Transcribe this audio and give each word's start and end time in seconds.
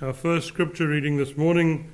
Our 0.00 0.12
first 0.12 0.46
scripture 0.46 0.86
reading 0.86 1.16
this 1.16 1.36
morning 1.36 1.90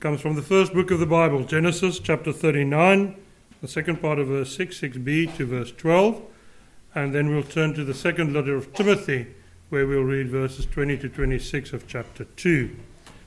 comes 0.00 0.20
from 0.20 0.34
the 0.34 0.42
first 0.42 0.74
book 0.74 0.90
of 0.90 0.98
the 0.98 1.06
Bible, 1.06 1.44
Genesis 1.44 2.00
chapter 2.00 2.32
39, 2.32 3.14
the 3.62 3.68
second 3.68 4.02
part 4.02 4.18
of 4.18 4.26
verse 4.26 4.56
6, 4.56 4.80
6b 4.80 5.36
to 5.36 5.46
verse 5.46 5.70
12, 5.70 6.22
and 6.96 7.14
then 7.14 7.30
we'll 7.30 7.44
turn 7.44 7.72
to 7.74 7.84
the 7.84 7.94
second 7.94 8.34
letter 8.34 8.56
of 8.56 8.74
Timothy, 8.74 9.28
where 9.68 9.86
we'll 9.86 10.02
read 10.02 10.28
verses 10.28 10.66
20 10.66 10.98
to 10.98 11.08
26 11.08 11.72
of 11.72 11.86
chapter 11.86 12.24
2. 12.24 12.74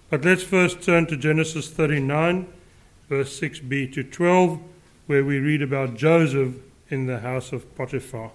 But 0.09 0.25
let's 0.25 0.43
first 0.43 0.81
turn 0.81 1.05
to 1.05 1.15
Genesis 1.15 1.69
39, 1.69 2.45
verse 3.07 3.39
6b 3.39 3.93
to 3.93 4.03
12, 4.03 4.59
where 5.07 5.23
we 5.23 5.39
read 5.39 5.61
about 5.61 5.95
Joseph 5.95 6.55
in 6.89 7.05
the 7.05 7.21
house 7.21 7.53
of 7.53 7.73
Potiphar. 7.77 8.31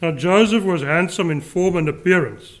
Now 0.00 0.12
Joseph 0.12 0.64
was 0.64 0.80
handsome 0.80 1.30
in 1.30 1.42
form 1.42 1.76
and 1.76 1.90
appearance. 1.90 2.60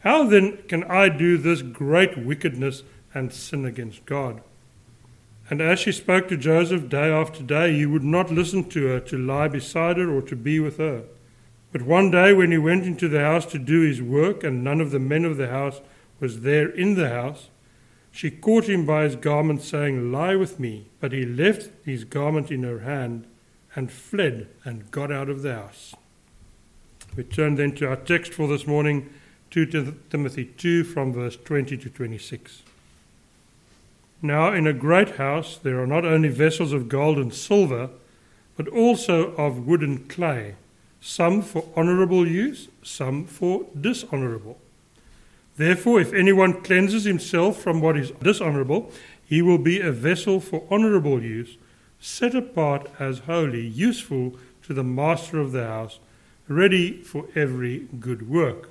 How 0.00 0.24
then 0.24 0.58
can 0.68 0.84
I 0.84 1.08
do 1.08 1.36
this 1.36 1.62
great 1.62 2.18
wickedness 2.18 2.82
and 3.14 3.32
sin 3.32 3.64
against 3.64 4.06
God? 4.06 4.42
And 5.50 5.60
as 5.60 5.80
she 5.80 5.92
spoke 5.92 6.28
to 6.28 6.36
Joseph 6.36 6.88
day 6.88 7.10
after 7.10 7.42
day, 7.42 7.74
he 7.74 7.84
would 7.84 8.04
not 8.04 8.30
listen 8.30 8.68
to 8.70 8.86
her 8.86 9.00
to 9.00 9.18
lie 9.18 9.48
beside 9.48 9.96
her 9.96 10.10
or 10.10 10.22
to 10.22 10.36
be 10.36 10.60
with 10.60 10.78
her. 10.78 11.04
But 11.72 11.82
one 11.82 12.10
day, 12.10 12.32
when 12.32 12.50
he 12.50 12.58
went 12.58 12.84
into 12.84 13.08
the 13.08 13.20
house 13.20 13.46
to 13.46 13.58
do 13.58 13.80
his 13.80 14.00
work, 14.00 14.42
and 14.42 14.64
none 14.64 14.80
of 14.80 14.90
the 14.90 14.98
men 14.98 15.24
of 15.24 15.36
the 15.36 15.48
house 15.48 15.80
was 16.18 16.40
there 16.40 16.68
in 16.68 16.94
the 16.94 17.08
house, 17.08 17.48
she 18.12 18.30
caught 18.30 18.68
him 18.68 18.86
by 18.86 19.04
his 19.04 19.16
garment, 19.16 19.62
saying, 19.62 20.10
Lie 20.10 20.36
with 20.36 20.58
me. 20.58 20.90
But 20.98 21.12
he 21.12 21.24
left 21.24 21.70
his 21.84 22.04
garment 22.04 22.50
in 22.50 22.62
her 22.62 22.80
hand 22.80 23.26
and 23.74 23.90
fled 23.90 24.48
and 24.64 24.90
got 24.90 25.12
out 25.12 25.28
of 25.28 25.42
the 25.42 25.54
house. 25.54 25.94
We 27.16 27.24
turn 27.24 27.56
then 27.56 27.74
to 27.76 27.88
our 27.88 27.96
text 27.96 28.32
for 28.32 28.48
this 28.48 28.66
morning, 28.66 29.10
2 29.50 29.96
Timothy 30.10 30.44
2, 30.44 30.84
from 30.84 31.12
verse 31.12 31.36
20 31.36 31.76
to 31.76 31.90
26. 31.90 32.62
Now, 34.22 34.52
in 34.52 34.66
a 34.66 34.72
great 34.72 35.16
house 35.16 35.58
there 35.60 35.80
are 35.82 35.86
not 35.86 36.04
only 36.04 36.28
vessels 36.28 36.72
of 36.72 36.88
gold 36.88 37.18
and 37.18 37.34
silver, 37.34 37.90
but 38.56 38.68
also 38.68 39.34
of 39.36 39.66
wood 39.66 39.80
and 39.80 40.08
clay, 40.08 40.54
some 41.00 41.42
for 41.42 41.64
honourable 41.76 42.28
use, 42.28 42.68
some 42.82 43.24
for 43.24 43.66
dishonourable. 43.78 44.58
Therefore, 45.56 46.00
if 46.00 46.12
anyone 46.12 46.62
cleanses 46.62 47.04
himself 47.04 47.60
from 47.60 47.80
what 47.80 47.96
is 47.96 48.12
dishonourable, 48.22 48.92
he 49.24 49.42
will 49.42 49.58
be 49.58 49.80
a 49.80 49.92
vessel 49.92 50.40
for 50.40 50.62
honourable 50.70 51.22
use, 51.22 51.56
set 51.98 52.34
apart 52.34 52.88
as 52.98 53.20
holy, 53.20 53.66
useful 53.66 54.36
to 54.62 54.74
the 54.74 54.84
master 54.84 55.40
of 55.40 55.52
the 55.52 55.66
house, 55.66 55.98
ready 56.46 57.02
for 57.02 57.26
every 57.34 57.88
good 57.98 58.28
work. 58.28 58.70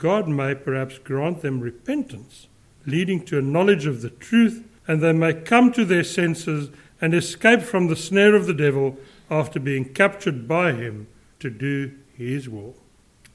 God 0.00 0.28
may 0.28 0.54
perhaps 0.54 0.96
grant 0.98 1.42
them 1.42 1.60
repentance, 1.60 2.48
leading 2.86 3.22
to 3.26 3.38
a 3.38 3.42
knowledge 3.42 3.84
of 3.84 4.00
the 4.00 4.08
truth, 4.08 4.64
and 4.88 5.02
they 5.02 5.12
may 5.12 5.34
come 5.34 5.70
to 5.72 5.84
their 5.84 6.02
senses 6.02 6.70
and 7.02 7.12
escape 7.12 7.60
from 7.60 7.86
the 7.86 7.96
snare 7.96 8.34
of 8.34 8.46
the 8.46 8.54
devil 8.54 8.96
after 9.30 9.60
being 9.60 9.92
captured 9.92 10.48
by 10.48 10.72
him 10.72 11.06
to 11.38 11.50
do 11.50 11.92
his 12.16 12.48
will. 12.48 12.74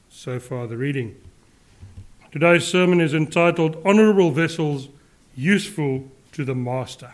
So 0.09 0.39
far, 0.39 0.65
the 0.65 0.75
reading. 0.75 1.15
Today's 2.31 2.65
sermon 2.65 2.99
is 2.99 3.13
entitled 3.13 3.77
Honourable 3.85 4.31
Vessels 4.31 4.89
Useful 5.35 6.09
to 6.31 6.43
the 6.43 6.55
Master. 6.55 7.13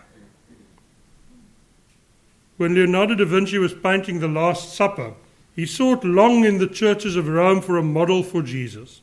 When 2.55 2.73
Leonardo 2.73 3.15
da 3.15 3.25
Vinci 3.25 3.57
was 3.57 3.73
painting 3.73 4.21
The 4.21 4.29
Last 4.29 4.73
Supper, 4.73 5.15
he 5.53 5.65
sought 5.65 6.05
long 6.05 6.45
in 6.45 6.57
the 6.57 6.67
churches 6.67 7.17
of 7.17 7.27
Rome 7.27 7.59
for 7.59 7.77
a 7.77 7.83
model 7.83 8.23
for 8.23 8.41
Jesus. 8.41 9.01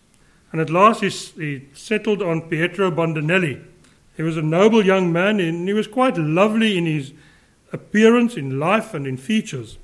And 0.53 0.61
at 0.61 0.71
last 0.71 1.03
he, 1.03 1.09
he 1.09 1.69
settled 1.75 2.23
on 2.23 2.49
Pietro 2.49 2.91
Bandinelli. 2.91 3.63
He 4.17 4.23
was 4.23 4.37
a 4.37 4.43
noble 4.43 4.85
young 4.85 5.13
man 5.13 5.41
and 5.41 5.69
he 5.69 5.75
was 5.75 5.87
quite 5.87 6.17
lovely 6.17 6.77
in 6.77 6.87
his 6.87 7.13
appearance, 7.73 8.37
in 8.37 8.59
life, 8.59 8.95
and 8.95 9.07
in 9.07 9.17
features. 9.17 9.79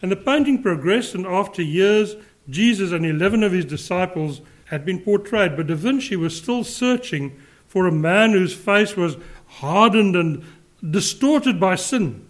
And 0.00 0.10
the 0.10 0.16
painting 0.16 0.62
progressed, 0.62 1.14
and 1.14 1.26
after 1.26 1.62
years, 1.62 2.16
Jesus 2.50 2.90
and 2.90 3.06
11 3.06 3.42
of 3.42 3.52
his 3.52 3.64
disciples 3.64 4.40
had 4.66 4.84
been 4.84 4.98
portrayed, 5.00 5.56
but 5.56 5.68
Da 5.68 5.74
Vinci 5.74 6.16
was 6.16 6.36
still 6.36 6.64
searching 6.64 7.38
for 7.68 7.86
a 7.86 7.92
man 7.92 8.32
whose 8.32 8.54
face 8.54 8.96
was 8.96 9.16
hardened 9.46 10.16
and 10.16 10.44
distorted 10.90 11.60
by 11.60 11.76
sin, 11.76 12.26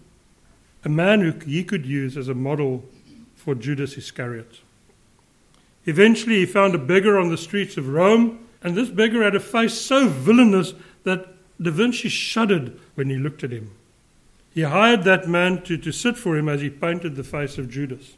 a 0.85 0.89
man 0.89 1.21
who 1.21 1.31
he 1.45 1.63
could 1.63 1.85
use 1.85 2.15
as 2.15 2.27
a 2.27 2.33
model 2.33 2.85
for 3.35 3.55
Judas 3.55 3.97
Iscariot. 3.97 4.59
Eventually, 5.85 6.37
he 6.37 6.45
found 6.45 6.75
a 6.75 6.79
beggar 6.79 7.19
on 7.19 7.29
the 7.29 7.37
streets 7.37 7.77
of 7.77 7.89
Rome, 7.89 8.47
and 8.61 8.75
this 8.75 8.89
beggar 8.89 9.23
had 9.23 9.35
a 9.35 9.39
face 9.39 9.73
so 9.73 10.07
villainous 10.07 10.73
that 11.03 11.27
Da 11.61 11.71
Vinci 11.71 12.09
shuddered 12.09 12.79
when 12.95 13.09
he 13.09 13.17
looked 13.17 13.43
at 13.43 13.51
him. 13.51 13.71
He 14.53 14.61
hired 14.61 15.03
that 15.03 15.27
man 15.27 15.63
to, 15.63 15.77
to 15.77 15.91
sit 15.91 16.17
for 16.17 16.37
him 16.37 16.47
as 16.47 16.61
he 16.61 16.69
painted 16.69 17.15
the 17.15 17.23
face 17.23 17.57
of 17.57 17.69
Judas. 17.69 18.15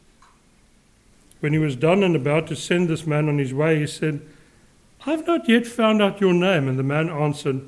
When 1.40 1.52
he 1.52 1.58
was 1.58 1.76
done 1.76 2.02
and 2.02 2.14
about 2.14 2.46
to 2.48 2.56
send 2.56 2.88
this 2.88 3.06
man 3.06 3.28
on 3.28 3.38
his 3.38 3.54
way, 3.54 3.80
he 3.80 3.86
said, 3.86 4.20
I've 5.06 5.26
not 5.26 5.48
yet 5.48 5.66
found 5.66 6.02
out 6.02 6.20
your 6.20 6.34
name. 6.34 6.68
And 6.68 6.78
the 6.78 6.82
man 6.82 7.08
answered, 7.08 7.62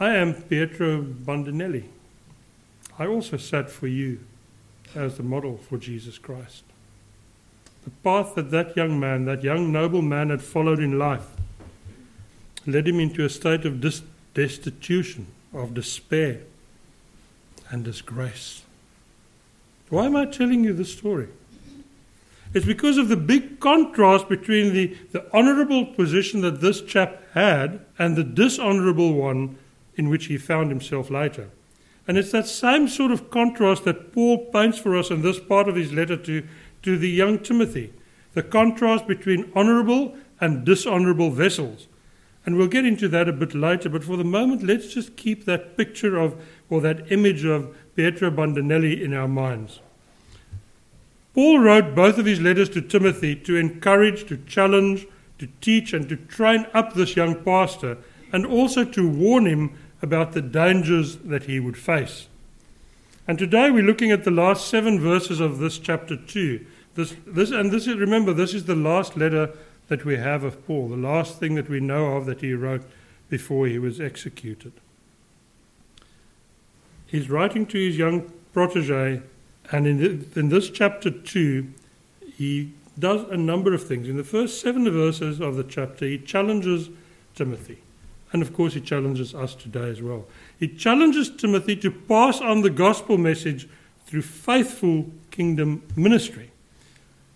I 0.00 0.14
am 0.14 0.34
Pietro 0.34 1.02
Bandinelli. 1.02 1.84
I 2.98 3.06
also 3.06 3.36
sat 3.36 3.70
for 3.70 3.86
you 3.86 4.20
as 4.94 5.16
the 5.16 5.22
model 5.22 5.56
for 5.56 5.78
Jesus 5.78 6.18
Christ. 6.18 6.64
The 7.84 7.90
path 8.02 8.34
that 8.34 8.50
that 8.50 8.76
young 8.76 8.98
man, 8.98 9.24
that 9.24 9.42
young 9.42 9.72
noble 9.72 10.02
man, 10.02 10.30
had 10.30 10.42
followed 10.42 10.80
in 10.80 10.98
life 10.98 11.26
led 12.66 12.86
him 12.86 13.00
into 13.00 13.24
a 13.24 13.28
state 13.28 13.64
of 13.64 13.80
dis- 13.80 14.02
destitution, 14.34 15.26
of 15.52 15.74
despair, 15.74 16.40
and 17.70 17.84
disgrace. 17.84 18.62
Why 19.88 20.06
am 20.06 20.16
I 20.16 20.26
telling 20.26 20.64
you 20.64 20.72
this 20.72 20.92
story? 20.92 21.28
It's 22.54 22.66
because 22.66 22.98
of 22.98 23.08
the 23.08 23.16
big 23.16 23.60
contrast 23.60 24.28
between 24.28 24.74
the, 24.74 24.96
the 25.12 25.24
honorable 25.32 25.86
position 25.86 26.42
that 26.42 26.60
this 26.60 26.82
chap 26.82 27.22
had 27.32 27.80
and 27.98 28.14
the 28.14 28.24
dishonorable 28.24 29.14
one 29.14 29.56
in 29.96 30.08
which 30.08 30.26
he 30.26 30.36
found 30.36 30.70
himself 30.70 31.10
later. 31.10 31.48
And 32.06 32.18
it's 32.18 32.32
that 32.32 32.46
same 32.46 32.88
sort 32.88 33.12
of 33.12 33.30
contrast 33.30 33.84
that 33.84 34.12
Paul 34.12 34.46
paints 34.46 34.78
for 34.78 34.96
us 34.96 35.10
in 35.10 35.22
this 35.22 35.38
part 35.38 35.68
of 35.68 35.76
his 35.76 35.92
letter 35.92 36.16
to, 36.16 36.46
to 36.82 36.98
the 36.98 37.10
young 37.10 37.38
Timothy 37.38 37.92
the 38.34 38.42
contrast 38.42 39.06
between 39.06 39.50
honorable 39.54 40.16
and 40.40 40.64
dishonorable 40.64 41.30
vessels. 41.30 41.86
And 42.44 42.56
we'll 42.56 42.68
get 42.68 42.84
into 42.84 43.08
that 43.08 43.28
a 43.28 43.32
bit 43.32 43.54
later, 43.54 43.88
but 43.88 44.02
for 44.02 44.16
the 44.16 44.24
moment, 44.24 44.62
let's 44.62 44.92
just 44.92 45.16
keep 45.16 45.44
that 45.44 45.76
picture 45.76 46.18
of, 46.18 46.42
or 46.68 46.80
that 46.80 47.12
image 47.12 47.44
of 47.44 47.76
Pietro 47.94 48.30
Bandinelli 48.30 49.00
in 49.00 49.14
our 49.14 49.28
minds. 49.28 49.80
Paul 51.34 51.60
wrote 51.60 51.94
both 51.94 52.18
of 52.18 52.26
his 52.26 52.40
letters 52.40 52.68
to 52.70 52.82
Timothy 52.82 53.36
to 53.36 53.56
encourage, 53.56 54.26
to 54.26 54.36
challenge, 54.38 55.06
to 55.38 55.48
teach, 55.60 55.92
and 55.92 56.08
to 56.08 56.16
train 56.16 56.66
up 56.74 56.94
this 56.94 57.16
young 57.16 57.42
pastor, 57.44 57.98
and 58.32 58.44
also 58.44 58.84
to 58.84 59.08
warn 59.08 59.46
him 59.46 59.78
about 60.02 60.32
the 60.32 60.42
dangers 60.42 61.16
that 61.18 61.44
he 61.44 61.60
would 61.60 61.76
face. 61.76 62.26
And 63.28 63.38
today 63.38 63.70
we're 63.70 63.84
looking 63.84 64.10
at 64.10 64.24
the 64.24 64.32
last 64.32 64.68
seven 64.68 64.98
verses 64.98 65.38
of 65.38 65.58
this 65.58 65.78
chapter 65.78 66.16
2. 66.16 66.66
This, 66.94 67.14
this, 67.26 67.50
and 67.50 67.70
this 67.70 67.86
is, 67.86 67.96
remember, 67.96 68.32
this 68.32 68.54
is 68.54 68.64
the 68.64 68.74
last 68.74 69.16
letter 69.16 69.50
that 69.88 70.04
we 70.04 70.16
have 70.16 70.44
of 70.44 70.66
Paul, 70.66 70.88
the 70.88 70.96
last 70.96 71.38
thing 71.38 71.54
that 71.54 71.68
we 71.68 71.80
know 71.80 72.16
of 72.16 72.26
that 72.26 72.40
he 72.40 72.54
wrote 72.54 72.82
before 73.28 73.66
he 73.66 73.78
was 73.78 74.00
executed. 74.00 74.72
He's 77.06 77.28
writing 77.28 77.66
to 77.66 77.78
his 77.78 77.98
young 77.98 78.32
protege, 78.52 79.22
and 79.70 79.86
in, 79.86 79.98
the, 79.98 80.40
in 80.40 80.48
this 80.48 80.70
chapter 80.70 81.10
2, 81.10 81.66
he 82.34 82.72
does 82.98 83.22
a 83.30 83.36
number 83.36 83.74
of 83.74 83.86
things. 83.86 84.08
In 84.08 84.16
the 84.16 84.24
first 84.24 84.60
seven 84.60 84.90
verses 84.90 85.40
of 85.40 85.56
the 85.56 85.64
chapter, 85.64 86.06
he 86.06 86.18
challenges 86.18 86.90
Timothy. 87.34 87.78
And 88.32 88.40
of 88.40 88.54
course, 88.54 88.74
he 88.74 88.80
challenges 88.80 89.34
us 89.34 89.54
today 89.54 89.90
as 89.90 90.00
well. 90.00 90.26
He 90.58 90.68
challenges 90.68 91.30
Timothy 91.30 91.76
to 91.76 91.90
pass 91.90 92.40
on 92.40 92.62
the 92.62 92.70
gospel 92.70 93.18
message 93.18 93.68
through 94.06 94.22
faithful 94.22 95.10
kingdom 95.30 95.82
ministry. 95.96 96.51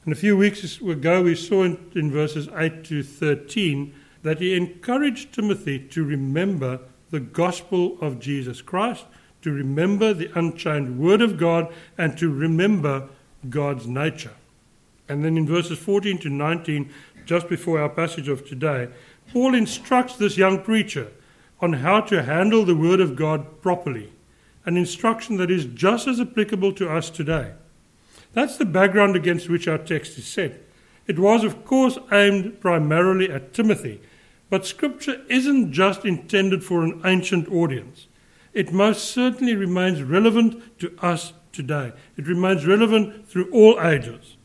And 0.06 0.12
a 0.12 0.16
few 0.16 0.36
weeks 0.36 0.80
ago, 0.80 1.24
we 1.24 1.34
saw 1.34 1.64
in, 1.64 1.90
in 1.96 2.12
verses 2.12 2.48
8 2.54 2.84
to 2.84 3.02
13 3.02 3.92
that 4.22 4.38
he 4.38 4.56
encouraged 4.56 5.34
Timothy 5.34 5.80
to 5.80 6.04
remember 6.04 6.78
the 7.10 7.18
gospel 7.18 7.98
of 8.00 8.20
Jesus 8.20 8.62
Christ, 8.62 9.04
to 9.42 9.50
remember 9.50 10.14
the 10.14 10.30
unchained 10.38 11.00
word 11.00 11.20
of 11.20 11.36
God, 11.36 11.74
and 11.98 12.16
to 12.18 12.32
remember 12.32 13.08
God's 13.50 13.88
nature. 13.88 14.34
And 15.08 15.24
then 15.24 15.36
in 15.36 15.44
verses 15.44 15.80
14 15.80 16.18
to 16.18 16.30
19, 16.30 16.88
just 17.24 17.48
before 17.48 17.80
our 17.80 17.88
passage 17.88 18.28
of 18.28 18.48
today, 18.48 18.88
Paul 19.32 19.56
instructs 19.56 20.14
this 20.14 20.38
young 20.38 20.62
preacher 20.62 21.08
on 21.60 21.72
how 21.72 22.00
to 22.02 22.22
handle 22.22 22.64
the 22.64 22.76
Word 22.76 23.00
of 23.00 23.16
God 23.16 23.60
properly, 23.60 24.12
an 24.66 24.76
instruction 24.76 25.36
that 25.38 25.50
is 25.50 25.64
just 25.64 26.06
as 26.06 26.20
applicable 26.20 26.74
to 26.74 26.88
us 26.88 27.10
today. 27.10 27.54
That's 28.36 28.58
the 28.58 28.66
background 28.66 29.16
against 29.16 29.48
which 29.48 29.66
our 29.66 29.78
text 29.78 30.18
is 30.18 30.26
set. 30.26 30.60
It 31.06 31.18
was, 31.18 31.42
of 31.42 31.64
course, 31.64 31.98
aimed 32.12 32.60
primarily 32.60 33.30
at 33.30 33.54
Timothy, 33.54 34.02
but 34.50 34.66
Scripture 34.66 35.22
isn't 35.30 35.72
just 35.72 36.04
intended 36.04 36.62
for 36.62 36.84
an 36.84 37.00
ancient 37.06 37.48
audience. 37.50 38.08
It 38.52 38.74
most 38.74 39.04
certainly 39.04 39.54
remains 39.54 40.02
relevant 40.02 40.78
to 40.80 40.94
us 41.00 41.32
today. 41.50 41.94
It 42.18 42.28
remains 42.28 42.66
relevant 42.66 43.26
through 43.26 43.50
all 43.52 43.80
ages. 43.80 44.36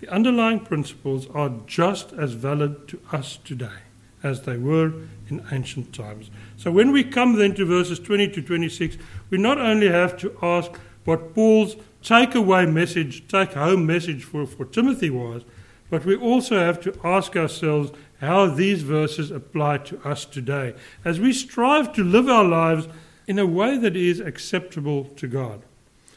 The 0.00 0.12
underlying 0.12 0.60
principles 0.60 1.26
are 1.30 1.54
just 1.66 2.12
as 2.12 2.34
valid 2.34 2.86
to 2.88 3.00
us 3.12 3.38
today 3.42 3.78
as 4.22 4.42
they 4.42 4.58
were 4.58 4.92
in 5.30 5.42
ancient 5.50 5.94
times. 5.94 6.30
So 6.58 6.70
when 6.70 6.92
we 6.92 7.02
come 7.02 7.36
then 7.36 7.54
to 7.54 7.64
verses 7.64 7.98
20 7.98 8.28
to 8.32 8.42
26, 8.42 8.98
we 9.30 9.38
not 9.38 9.56
only 9.56 9.88
have 9.88 10.18
to 10.18 10.36
ask 10.42 10.70
what 11.06 11.34
Paul's 11.34 11.76
takeaway 12.06 12.72
message, 12.72 13.26
take 13.26 13.52
home 13.54 13.84
message 13.84 14.22
for, 14.22 14.46
for 14.46 14.64
Timothy 14.64 15.10
was, 15.10 15.42
but 15.90 16.04
we 16.04 16.14
also 16.14 16.58
have 16.58 16.80
to 16.80 16.96
ask 17.02 17.36
ourselves 17.36 17.90
how 18.20 18.46
these 18.46 18.82
verses 18.82 19.30
apply 19.30 19.78
to 19.78 19.98
us 20.08 20.24
today 20.24 20.74
as 21.04 21.18
we 21.18 21.32
strive 21.32 21.92
to 21.92 22.04
live 22.04 22.28
our 22.28 22.44
lives 22.44 22.88
in 23.26 23.38
a 23.38 23.46
way 23.46 23.76
that 23.76 23.96
is 23.96 24.20
acceptable 24.20 25.04
to 25.16 25.26
God. 25.26 25.62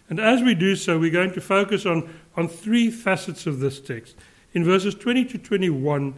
And 0.10 0.20
as 0.20 0.42
we 0.44 0.54
do 0.54 0.76
so, 0.76 1.00
we're 1.00 1.12
going 1.12 1.34
to 1.34 1.42
focus 1.42 1.86
on, 1.86 2.14
on 2.38 2.48
three 2.48 2.92
facets 2.92 3.48
of 3.48 3.60
this 3.60 3.80
text. 3.80 4.16
In 4.54 4.64
verses 4.64 4.96
20 4.96 5.26
to 5.26 5.38
21, 5.38 6.14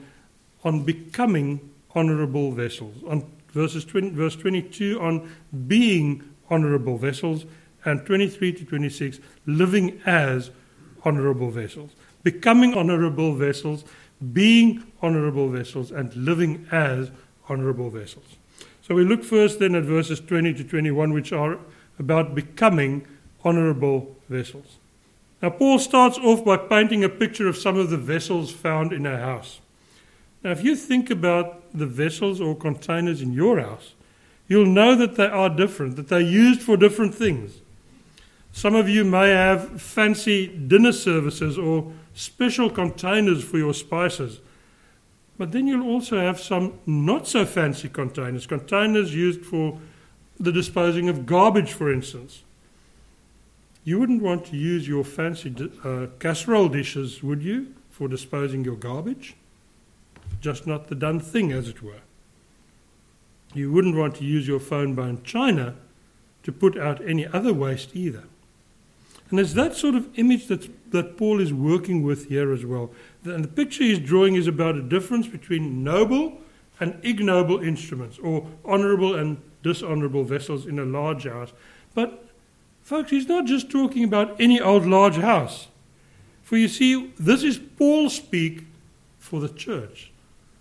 on 0.64 0.84
becoming 0.84 1.72
honorable 1.96 2.52
vessels. 2.52 2.96
On 3.08 3.30
verses 3.50 3.86
20, 3.86 4.12
verse 4.12 4.36
22 4.36 5.00
on 5.02 5.30
being 5.68 6.24
honorable 6.50 6.98
vessels, 6.98 7.46
and 7.86 8.06
23 8.06 8.54
to 8.54 8.66
26 8.66 9.20
living 9.46 10.02
as 10.06 10.52
honorable 11.04 11.50
vessels. 11.50 11.92
Becoming 12.24 12.74
honorable 12.74 13.36
vessels, 13.36 13.84
being 14.34 14.84
honorable 15.02 15.50
vessels, 15.50 15.92
and 15.92 16.16
living 16.16 16.68
as 16.72 17.10
honorable 17.50 17.90
vessels. 17.90 18.38
So 18.82 18.96
we 18.96 19.04
look 19.04 19.24
first 19.24 19.60
then 19.60 19.76
at 19.76 19.84
verses 19.84 20.20
20 20.20 20.54
to 20.56 20.64
21, 20.64 21.14
which 21.14 21.32
are 21.32 21.58
about 21.98 22.36
becoming 22.36 23.08
honorable 23.44 24.16
vessels. 24.30 24.78
Now, 25.42 25.50
Paul 25.50 25.80
starts 25.80 26.20
off 26.20 26.46
by 26.46 26.58
painting 26.58 27.04
a 27.04 27.10
picture 27.10 27.48
of 27.48 27.58
some 27.58 27.78
of 27.78 27.90
the 27.90 27.98
vessels 27.98 28.52
found 28.52 28.94
in 28.94 29.06
a 29.08 29.18
house. 29.18 29.60
Now, 30.44 30.52
if 30.52 30.64
you 30.64 30.76
think 30.76 31.10
about 31.10 31.78
the 31.78 31.88
vessels 31.88 32.40
or 32.40 32.56
containers 32.56 33.22
in 33.22 33.34
your 33.34 33.60
house, 33.60 33.94
you'll 34.48 34.66
know 34.66 34.96
that 34.96 35.16
they 35.16 35.28
are 35.28 35.50
different, 35.50 35.96
that 35.96 36.10
they're 36.10 36.20
used 36.20 36.62
for 36.62 36.78
different 36.78 37.16
things. 37.16 37.62
Some 38.52 38.76
of 38.76 38.90
you 38.90 39.04
may 39.04 39.30
have 39.30 39.82
fancy 39.82 40.48
dinner 40.48 40.92
services 40.92 41.58
or 41.58 41.92
special 42.14 42.70
containers 42.70 43.44
for 43.44 43.58
your 43.58 43.74
spices. 43.74 44.42
But 45.38 45.52
then 45.52 45.68
you'll 45.68 45.88
also 45.88 46.20
have 46.20 46.40
some 46.40 46.80
not 46.86 47.28
so 47.28 47.46
fancy 47.46 47.90
containers, 47.90 48.46
containers 48.46 49.16
used 49.16 49.44
for 49.46 49.80
the 50.40 50.52
disposing 50.52 51.10
of 51.10 51.26
garbage, 51.26 51.72
for 51.72 51.92
instance. 51.92 52.44
You 53.84 54.00
wouldn't 54.00 54.22
want 54.22 54.46
to 54.48 54.58
use 54.58 54.88
your 54.88 55.04
fancy 55.04 55.56
uh, 55.84 56.08
casserole 56.20 56.70
dishes, 56.70 57.24
would 57.24 57.42
you, 57.42 57.74
for 57.90 58.08
disposing 58.08 58.64
your 58.64 58.76
garbage? 58.76 59.36
just 60.40 60.66
not 60.66 60.88
the 60.88 60.96
done 60.96 61.20
thing, 61.20 61.52
as 61.52 61.68
it 61.68 61.84
were. 61.84 62.02
You 63.54 63.72
wouldn't 63.72 63.96
want 63.96 64.16
to 64.16 64.26
use 64.26 64.48
your 64.48 64.60
phone 64.60 64.96
bone 64.96 65.22
china 65.24 65.76
to 66.44 66.52
put 66.52 66.78
out 66.78 67.06
any 67.06 67.28
other 67.28 67.54
waste 67.54 67.96
either. 67.96 68.24
And 69.32 69.40
it's 69.40 69.54
that 69.54 69.76
sort 69.76 69.96
of 69.96 70.08
image 70.20 70.48
that, 70.48 70.92
that 70.92 71.18
Paul 71.18 71.40
is 71.40 71.54
working 71.54 72.04
with 72.04 72.28
here 72.28 72.52
as 72.52 72.66
well. 72.66 72.92
And 73.24 73.44
the 73.44 73.48
picture 73.48 73.84
he's 73.84 74.00
drawing 74.00 74.36
is 74.36 74.46
about 74.46 74.76
a 74.76 74.82
difference 74.82 75.26
between 75.26 75.84
noble 75.84 76.38
and 76.82 77.00
ignoble 77.04 77.60
instruments, 77.60 78.20
or 78.20 78.48
honorable 78.66 79.16
and 79.16 79.42
dishonorable 79.64 80.24
vessels 80.24 80.66
in 80.66 80.80
a 80.80 80.84
large 80.84 81.24
house. 81.24 81.54
But, 81.94 82.26
folks, 82.82 83.12
he's 83.12 83.28
not 83.28 83.46
just 83.46 83.70
talking 83.70 84.04
about 84.04 84.40
any 84.42 84.60
old 84.60 84.86
large 84.86 85.16
house. 85.16 85.68
For 86.42 86.58
you 86.58 86.68
see, 86.68 87.14
this 87.20 87.44
is 87.44 87.58
Paul 87.78 88.10
speak 88.10 88.66
for 89.20 89.40
the 89.40 89.50
church. 89.50 90.12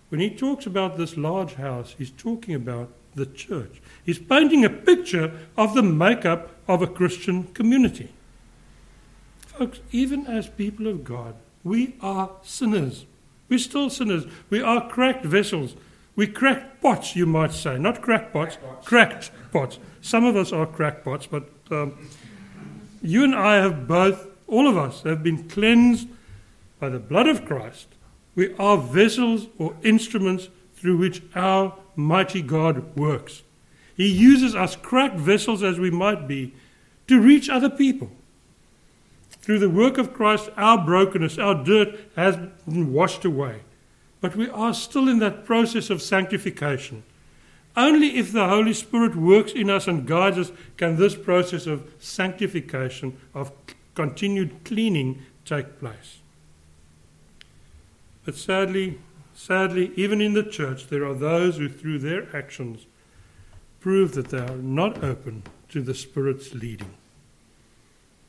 When 0.09 0.21
he 0.21 0.29
talks 0.29 0.65
about 0.65 0.97
this 0.97 1.17
large 1.17 1.55
house, 1.55 1.95
he's 1.97 2.11
talking 2.11 2.53
about 2.53 2.89
the 3.15 3.25
church. 3.25 3.81
He's 4.05 4.19
painting 4.19 4.63
a 4.63 4.69
picture 4.69 5.31
of 5.57 5.73
the 5.73 5.83
makeup 5.83 6.51
of 6.67 6.81
a 6.81 6.87
Christian 6.87 7.45
community. 7.53 8.09
Folks, 9.61 9.79
even 9.91 10.25
as 10.25 10.49
people 10.49 10.87
of 10.87 11.03
God, 11.03 11.35
we 11.63 11.93
are 12.01 12.31
sinners. 12.41 13.05
We're 13.47 13.59
still 13.59 13.91
sinners. 13.91 14.23
We 14.49 14.59
are 14.59 14.89
cracked 14.89 15.23
vessels. 15.23 15.75
We 16.15 16.25
cracked 16.25 16.81
pots, 16.81 17.15
you 17.15 17.27
might 17.27 17.51
say. 17.51 17.77
Not 17.77 18.01
cracked 18.01 18.33
pots, 18.33 18.57
cracked 18.83 19.29
pots. 19.53 19.77
Some 20.01 20.25
of 20.25 20.35
us 20.35 20.51
are 20.51 20.65
crackpots, 20.65 21.27
but 21.27 21.47
um, 21.69 22.09
you 23.03 23.23
and 23.23 23.35
I 23.35 23.57
have 23.57 23.87
both, 23.87 24.25
all 24.47 24.67
of 24.67 24.77
us, 24.77 25.03
have 25.03 25.21
been 25.21 25.47
cleansed 25.47 26.07
by 26.79 26.89
the 26.89 26.97
blood 26.97 27.27
of 27.27 27.45
Christ 27.45 27.85
we 28.33 28.55
are 28.55 28.79
vessels 28.79 29.45
or 29.59 29.75
instruments 29.83 30.49
through 30.73 30.97
which 30.97 31.21
our 31.35 31.75
mighty 31.95 32.41
God 32.41 32.95
works. 32.97 33.43
He 33.95 34.07
uses 34.07 34.55
us, 34.55 34.75
cracked 34.75 35.17
vessels 35.17 35.61
as 35.61 35.77
we 35.77 35.91
might 35.91 36.27
be, 36.27 36.55
to 37.05 37.21
reach 37.21 37.47
other 37.47 37.69
people. 37.69 38.09
Through 39.41 39.59
the 39.59 39.69
work 39.69 39.97
of 39.97 40.13
Christ, 40.13 40.49
our 40.55 40.83
brokenness, 40.83 41.37
our 41.37 41.63
dirt 41.63 41.99
has 42.15 42.37
been 42.65 42.93
washed 42.93 43.25
away. 43.25 43.61
But 44.19 44.35
we 44.35 44.47
are 44.49 44.73
still 44.73 45.07
in 45.07 45.19
that 45.19 45.45
process 45.45 45.89
of 45.89 46.01
sanctification. 46.01 47.03
Only 47.75 48.17
if 48.17 48.31
the 48.31 48.47
Holy 48.47 48.73
Spirit 48.73 49.15
works 49.15 49.51
in 49.51 49.69
us 49.69 49.87
and 49.87 50.05
guides 50.05 50.37
us 50.37 50.51
can 50.77 50.97
this 50.97 51.15
process 51.15 51.65
of 51.65 51.91
sanctification, 51.99 53.17
of 53.33 53.51
continued 53.95 54.63
cleaning, 54.63 55.23
take 55.45 55.79
place. 55.79 56.19
But 58.25 58.35
sadly, 58.35 58.99
sadly, 59.33 59.91
even 59.95 60.21
in 60.21 60.33
the 60.33 60.43
church, 60.43 60.87
there 60.87 61.05
are 61.05 61.15
those 61.15 61.57
who, 61.57 61.67
through 61.67 61.99
their 61.99 62.35
actions, 62.35 62.85
prove 63.79 64.13
that 64.13 64.29
they 64.29 64.37
are 64.37 64.57
not 64.57 65.03
open 65.03 65.43
to 65.69 65.81
the 65.81 65.95
Spirit's 65.95 66.53
leading. 66.53 66.93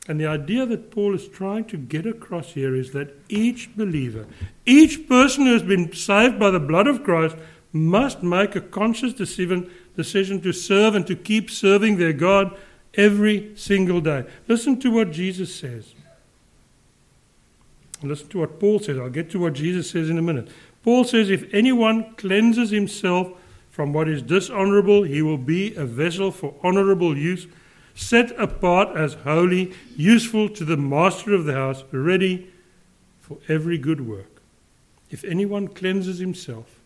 And 0.07 0.19
the 0.19 0.27
idea 0.27 0.65
that 0.65 0.91
Paul 0.91 1.15
is 1.15 1.27
trying 1.27 1.65
to 1.65 1.77
get 1.77 2.05
across 2.05 2.53
here 2.53 2.75
is 2.75 2.91
that 2.91 3.15
each 3.29 3.75
believer, 3.75 4.27
each 4.65 5.07
person 5.07 5.45
who 5.45 5.53
has 5.53 5.63
been 5.63 5.93
saved 5.93 6.37
by 6.37 6.51
the 6.51 6.59
blood 6.59 6.87
of 6.87 7.03
Christ, 7.03 7.37
must 7.71 8.21
make 8.21 8.55
a 8.55 8.61
conscious 8.61 9.13
decision, 9.13 9.71
decision 9.95 10.41
to 10.41 10.51
serve 10.51 10.93
and 10.93 11.07
to 11.07 11.15
keep 11.15 11.49
serving 11.49 11.97
their 11.97 12.13
God 12.13 12.55
every 12.95 13.55
single 13.55 14.01
day. 14.01 14.25
Listen 14.47 14.79
to 14.81 14.91
what 14.91 15.11
Jesus 15.11 15.55
says. 15.55 15.95
Listen 18.03 18.27
to 18.27 18.39
what 18.39 18.59
Paul 18.59 18.79
says. 18.79 18.99
I'll 18.99 19.09
get 19.09 19.29
to 19.31 19.39
what 19.39 19.53
Jesus 19.53 19.89
says 19.89 20.09
in 20.09 20.17
a 20.17 20.21
minute. 20.21 20.49
Paul 20.83 21.05
says, 21.05 21.29
If 21.29 21.51
anyone 21.53 22.13
cleanses 22.15 22.69
himself 22.69 23.29
from 23.69 23.93
what 23.93 24.09
is 24.09 24.21
dishonorable, 24.21 25.03
he 25.03 25.21
will 25.21 25.37
be 25.37 25.73
a 25.75 25.85
vessel 25.85 26.29
for 26.29 26.53
honorable 26.61 27.17
use, 27.17 27.47
set 27.95 28.31
apart 28.39 28.95
as 28.97 29.13
holy, 29.23 29.73
useful 29.95 30.49
to 30.49 30.65
the 30.65 30.77
master 30.77 31.33
of 31.33 31.45
the 31.45 31.53
house, 31.53 31.83
ready 31.91 32.49
for 33.21 33.37
every 33.47 33.77
good 33.77 34.07
work. 34.07 34.41
If 35.09 35.23
anyone 35.23 35.67
cleanses 35.67 36.19
himself, 36.19 36.79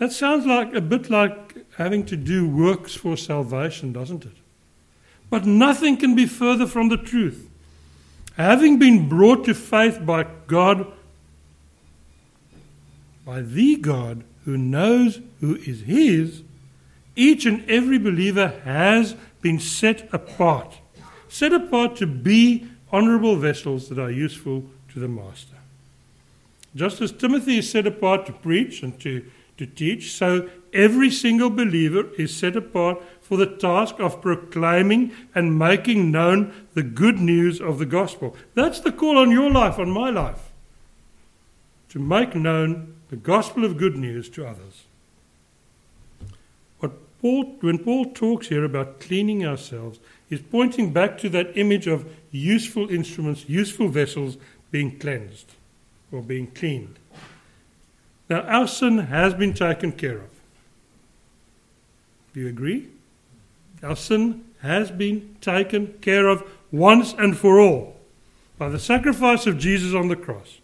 That 0.00 0.12
sounds 0.12 0.46
like 0.46 0.74
a 0.74 0.80
bit 0.80 1.10
like 1.10 1.54
having 1.76 2.06
to 2.06 2.16
do 2.16 2.48
works 2.48 2.94
for 2.94 3.18
salvation, 3.18 3.92
doesn't 3.92 4.24
it? 4.24 4.36
But 5.28 5.44
nothing 5.44 5.98
can 5.98 6.14
be 6.14 6.24
further 6.24 6.66
from 6.66 6.88
the 6.88 6.96
truth. 6.96 7.50
Having 8.38 8.78
been 8.78 9.10
brought 9.10 9.44
to 9.44 9.54
faith 9.54 10.04
by 10.06 10.26
God, 10.46 10.86
by 13.26 13.42
the 13.42 13.76
God 13.76 14.24
who 14.46 14.56
knows 14.56 15.20
who 15.40 15.56
is 15.56 15.82
His, 15.82 16.42
each 17.14 17.44
and 17.44 17.68
every 17.68 17.98
believer 17.98 18.58
has 18.64 19.14
been 19.40 19.58
set 19.58 20.08
apart. 20.12 20.78
Set 21.28 21.52
apart 21.52 21.96
to 21.96 22.06
be 22.06 22.66
honorable 22.92 23.36
vessels 23.36 23.88
that 23.88 23.98
are 23.98 24.10
useful 24.10 24.64
to 24.92 25.00
the 25.00 25.08
Master. 25.08 25.56
Just 26.74 27.00
as 27.00 27.12
Timothy 27.12 27.58
is 27.58 27.70
set 27.70 27.86
apart 27.86 28.26
to 28.26 28.32
preach 28.32 28.82
and 28.82 28.98
to, 29.00 29.24
to 29.56 29.66
teach, 29.66 30.12
so 30.12 30.48
every 30.72 31.10
single 31.10 31.50
believer 31.50 32.08
is 32.16 32.34
set 32.34 32.56
apart 32.56 33.02
for 33.20 33.36
the 33.36 33.46
task 33.46 33.96
of 33.98 34.20
proclaiming 34.20 35.12
and 35.34 35.58
making 35.58 36.10
known 36.10 36.66
the 36.74 36.82
good 36.82 37.18
news 37.18 37.60
of 37.60 37.78
the 37.78 37.86
gospel. 37.86 38.36
That's 38.54 38.80
the 38.80 38.92
call 38.92 39.18
on 39.18 39.30
your 39.30 39.50
life, 39.50 39.78
on 39.78 39.90
my 39.90 40.10
life. 40.10 40.50
To 41.90 41.98
make 41.98 42.34
known 42.34 42.96
the 43.08 43.16
gospel 43.16 43.64
of 43.64 43.76
good 43.76 43.96
news 43.96 44.28
to 44.30 44.46
others. 44.46 44.84
Paul, 47.20 47.56
when 47.60 47.78
Paul 47.78 48.06
talks 48.12 48.48
here 48.48 48.64
about 48.64 49.00
cleaning 49.00 49.44
ourselves, 49.44 50.00
he's 50.28 50.40
pointing 50.40 50.92
back 50.92 51.18
to 51.18 51.28
that 51.30 51.56
image 51.56 51.86
of 51.86 52.10
useful 52.30 52.90
instruments, 52.90 53.48
useful 53.48 53.88
vessels 53.88 54.38
being 54.70 54.98
cleansed 54.98 55.52
or 56.10 56.22
being 56.22 56.46
cleaned. 56.48 56.98
Now, 58.28 58.42
our 58.42 58.66
sin 58.66 58.98
has 58.98 59.34
been 59.34 59.52
taken 59.52 59.92
care 59.92 60.18
of. 60.18 60.30
Do 62.32 62.40
you 62.40 62.48
agree? 62.48 62.88
Our 63.82 63.96
sin 63.96 64.44
has 64.62 64.90
been 64.90 65.36
taken 65.40 65.94
care 66.00 66.28
of 66.28 66.48
once 66.70 67.12
and 67.18 67.36
for 67.36 67.58
all 67.58 67.96
by 68.56 68.68
the 68.68 68.78
sacrifice 68.78 69.46
of 69.46 69.58
Jesus 69.58 69.94
on 69.94 70.08
the 70.08 70.16
cross. 70.16 70.58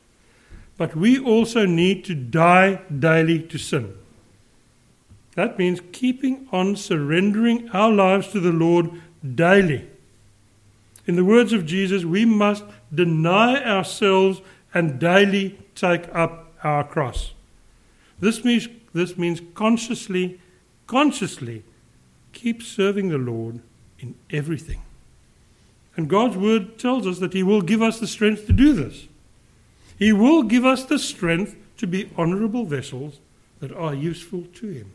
But 0.77 0.95
we 0.95 1.19
also 1.19 1.67
need 1.67 2.05
to 2.05 2.15
die 2.15 2.83
daily 2.97 3.41
to 3.41 3.59
sin. 3.59 3.95
That 5.37 5.59
means 5.59 5.81
keeping 5.93 6.49
on 6.51 6.77
surrendering 6.77 7.69
our 7.71 7.93
lives 7.93 8.29
to 8.29 8.41
the 8.41 8.53
Lord 8.53 8.91
daily. 9.23 9.87
In 11.07 11.15
the 11.15 11.25
words 11.25 11.53
of 11.53 11.67
Jesus, 11.67 12.05
we 12.05 12.25
must 12.25 12.65
deny 12.93 13.63
ourselves 13.63 14.41
and 14.75 14.99
daily 14.99 15.59
take 15.75 16.13
up 16.15 16.53
our 16.65 16.83
cross. 16.83 17.33
This 18.19 18.45
means, 18.45 18.69
this 18.93 19.17
means 19.17 19.41
consciously, 19.55 20.41
consciously 20.87 21.63
keep 22.33 22.63
serving 22.63 23.11
the 23.11 23.19
Lord 23.19 23.61
in 23.99 24.15
everything. 24.31 24.83
And 25.97 26.09
God's 26.09 26.37
word 26.37 26.79
tells 26.79 27.07
us 27.07 27.19
that 27.19 27.35
He 27.35 27.43
will 27.43 27.63
give 27.63 27.83
us 27.83 28.01
the 28.01 28.07
strength 28.07 28.47
to 28.47 28.53
do 28.53 28.73
this. 28.73 29.07
He 29.99 30.13
will 30.13 30.43
give 30.43 30.65
us 30.65 30.85
the 30.85 30.99
strength 30.99 31.57
to 31.77 31.87
be 31.87 32.11
honorable 32.17 32.65
vessels 32.65 33.21
that 33.61 33.73
are 33.73 33.95
useful 33.95 34.45
to 34.55 34.69
Him. 34.69 34.93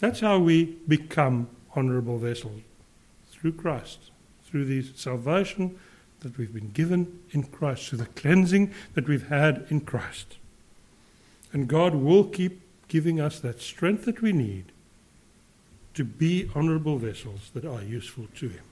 That's 0.00 0.20
how 0.20 0.38
we 0.38 0.76
become 0.86 1.48
honorable 1.74 2.18
vessels 2.18 2.60
through 3.30 3.52
Christ, 3.52 4.10
through 4.44 4.64
the 4.64 4.82
salvation 4.94 5.78
that 6.20 6.36
we've 6.36 6.52
been 6.52 6.70
given 6.70 7.20
in 7.30 7.44
Christ, 7.44 7.88
through 7.88 7.98
the 7.98 8.06
cleansing 8.06 8.72
that 8.94 9.08
we've 9.08 9.28
had 9.28 9.66
in 9.70 9.80
Christ. 9.80 10.36
And 11.52 11.68
God 11.68 11.94
will 11.94 12.24
keep 12.24 12.60
giving 12.88 13.20
us 13.20 13.40
that 13.40 13.60
strength 13.60 14.04
that 14.04 14.22
we 14.22 14.32
need 14.32 14.66
to 15.94 16.04
be 16.04 16.50
honorable 16.54 16.98
vessels 16.98 17.50
that 17.54 17.64
are 17.64 17.82
useful 17.82 18.26
to 18.36 18.48
Him. 18.48 18.62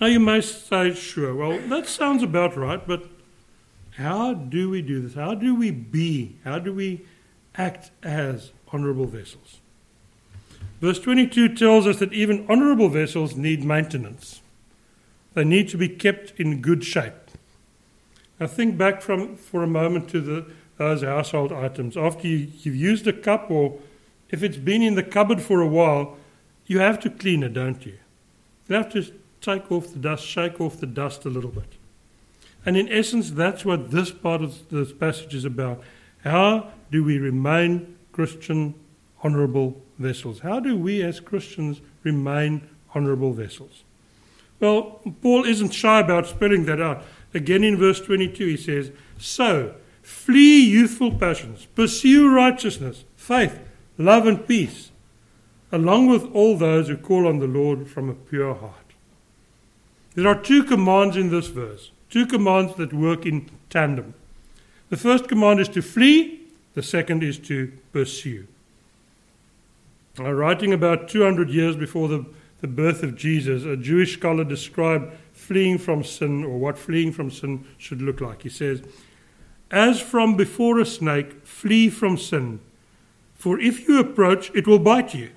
Now 0.00 0.08
you 0.08 0.20
may 0.20 0.40
say, 0.40 0.92
sure, 0.92 1.34
well, 1.34 1.58
that 1.68 1.86
sounds 1.86 2.22
about 2.22 2.56
right, 2.56 2.86
but 2.86 3.04
how 3.96 4.34
do 4.34 4.68
we 4.68 4.82
do 4.82 5.00
this? 5.00 5.14
How 5.14 5.34
do 5.34 5.54
we 5.54 5.70
be? 5.70 6.36
How 6.44 6.58
do 6.58 6.72
we 6.74 7.06
act 7.56 7.90
as 8.02 8.52
honorable 8.70 9.06
vessels? 9.06 9.60
Verse 10.80 10.98
22 10.98 11.54
tells 11.54 11.86
us 11.86 11.98
that 11.98 12.12
even 12.12 12.46
honorable 12.48 12.88
vessels 12.88 13.34
need 13.34 13.64
maintenance. 13.64 14.42
They 15.34 15.44
need 15.44 15.68
to 15.70 15.78
be 15.78 15.88
kept 15.88 16.38
in 16.38 16.60
good 16.60 16.84
shape. 16.84 17.12
Now 18.38 18.46
think 18.46 18.76
back 18.76 19.00
from, 19.00 19.36
for 19.36 19.62
a 19.62 19.66
moment 19.66 20.08
to 20.10 20.20
the, 20.20 20.46
those 20.76 21.02
household 21.02 21.52
items. 21.52 21.96
After 21.96 22.26
you, 22.26 22.48
you've 22.60 22.76
used 22.76 23.06
a 23.06 23.12
cup, 23.12 23.50
or 23.50 23.78
if 24.30 24.42
it's 24.42 24.58
been 24.58 24.82
in 24.82 24.94
the 24.94 25.02
cupboard 25.02 25.40
for 25.40 25.60
a 25.60 25.66
while, 25.66 26.16
you 26.66 26.78
have 26.80 27.00
to 27.00 27.10
clean 27.10 27.42
it, 27.42 27.54
don't 27.54 27.84
you? 27.86 27.98
You 28.68 28.76
have 28.76 28.92
to 28.92 29.12
take 29.40 29.70
off 29.70 29.92
the 29.92 29.98
dust, 29.98 30.26
shake 30.26 30.60
off 30.60 30.78
the 30.78 30.86
dust 30.86 31.24
a 31.24 31.30
little 31.30 31.50
bit. 31.50 31.72
And 32.66 32.76
in 32.76 32.90
essence, 32.90 33.30
that's 33.30 33.64
what 33.64 33.92
this 33.92 34.10
part 34.10 34.42
of 34.42 34.68
this 34.70 34.92
passage 34.92 35.34
is 35.34 35.44
about. 35.44 35.82
How 36.24 36.72
do 36.90 37.04
we 37.04 37.18
remain 37.18 37.96
Christian 38.12 38.74
honorable 39.26 39.82
vessels? 39.98 40.38
How 40.38 40.60
do 40.60 40.76
we 40.76 41.02
as 41.02 41.18
Christians 41.18 41.80
remain 42.04 42.62
honorable 42.94 43.32
vessels? 43.32 43.82
Well, 44.60 45.00
Paul 45.20 45.44
isn't 45.44 45.74
shy 45.74 45.98
about 46.00 46.28
spelling 46.28 46.64
that 46.66 46.80
out. 46.80 47.02
Again 47.34 47.64
in 47.64 47.76
verse 47.76 48.00
22, 48.00 48.46
he 48.46 48.56
says, 48.56 48.92
So, 49.18 49.74
flee 50.02 50.60
youthful 50.60 51.18
passions, 51.18 51.66
pursue 51.74 52.32
righteousness, 52.32 53.04
faith, 53.16 53.58
love, 53.98 54.26
and 54.26 54.46
peace, 54.46 54.92
along 55.72 56.06
with 56.06 56.24
all 56.32 56.56
those 56.56 56.86
who 56.88 56.96
call 56.96 57.26
on 57.26 57.40
the 57.40 57.48
Lord 57.48 57.88
from 57.88 58.08
a 58.08 58.14
pure 58.14 58.54
heart. 58.54 58.94
There 60.14 60.28
are 60.28 60.40
two 60.40 60.62
commands 60.62 61.16
in 61.16 61.30
this 61.30 61.48
verse, 61.48 61.90
two 62.08 62.26
commands 62.26 62.76
that 62.76 62.94
work 62.94 63.26
in 63.26 63.50
tandem. 63.68 64.14
The 64.88 64.96
first 64.96 65.28
command 65.28 65.58
is 65.60 65.68
to 65.70 65.82
flee, 65.82 66.40
the 66.74 66.82
second 66.82 67.24
is 67.24 67.38
to 67.40 67.72
pursue. 67.92 68.46
Now, 70.18 70.32
writing 70.32 70.72
about 70.72 71.08
200 71.08 71.50
years 71.50 71.76
before 71.76 72.08
the, 72.08 72.24
the 72.60 72.66
birth 72.66 73.02
of 73.02 73.16
Jesus, 73.16 73.64
a 73.64 73.76
Jewish 73.76 74.14
scholar 74.14 74.44
described 74.44 75.12
fleeing 75.32 75.78
from 75.78 76.02
sin 76.02 76.44
or 76.44 76.58
what 76.58 76.78
fleeing 76.78 77.12
from 77.12 77.30
sin 77.30 77.66
should 77.76 78.00
look 78.00 78.20
like. 78.20 78.42
He 78.42 78.48
says, 78.48 78.82
As 79.70 80.00
from 80.00 80.36
before 80.36 80.78
a 80.78 80.86
snake, 80.86 81.44
flee 81.46 81.90
from 81.90 82.16
sin, 82.16 82.60
for 83.34 83.60
if 83.60 83.86
you 83.86 84.00
approach, 84.00 84.50
it 84.54 84.66
will 84.66 84.78
bite 84.78 85.14
you. 85.14 85.30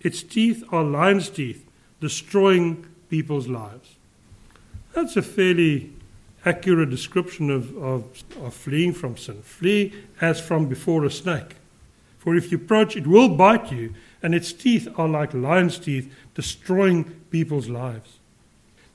Its 0.00 0.22
teeth 0.22 0.64
are 0.70 0.84
lion's 0.84 1.28
teeth, 1.28 1.68
destroying 2.00 2.86
people's 3.08 3.48
lives. 3.48 3.96
That's 4.94 5.16
a 5.16 5.22
fairly 5.22 5.92
accurate 6.44 6.90
description 6.90 7.50
of, 7.50 7.76
of, 7.76 8.24
of, 8.40 8.54
fleeing 8.54 8.92
from 8.92 9.16
sin. 9.16 9.42
Flee 9.42 9.92
as 10.20 10.40
from 10.40 10.66
before 10.66 11.04
a 11.04 11.10
snake. 11.10 11.56
For 12.18 12.36
if 12.36 12.50
you 12.50 12.58
approach, 12.58 12.96
it 12.96 13.06
will 13.06 13.28
bite 13.28 13.72
you, 13.72 13.94
and 14.22 14.34
its 14.34 14.52
teeth 14.52 14.88
are 14.96 15.08
like 15.08 15.34
lion's 15.34 15.78
teeth, 15.78 16.12
destroying 16.34 17.04
people's 17.30 17.68
lives. 17.68 18.18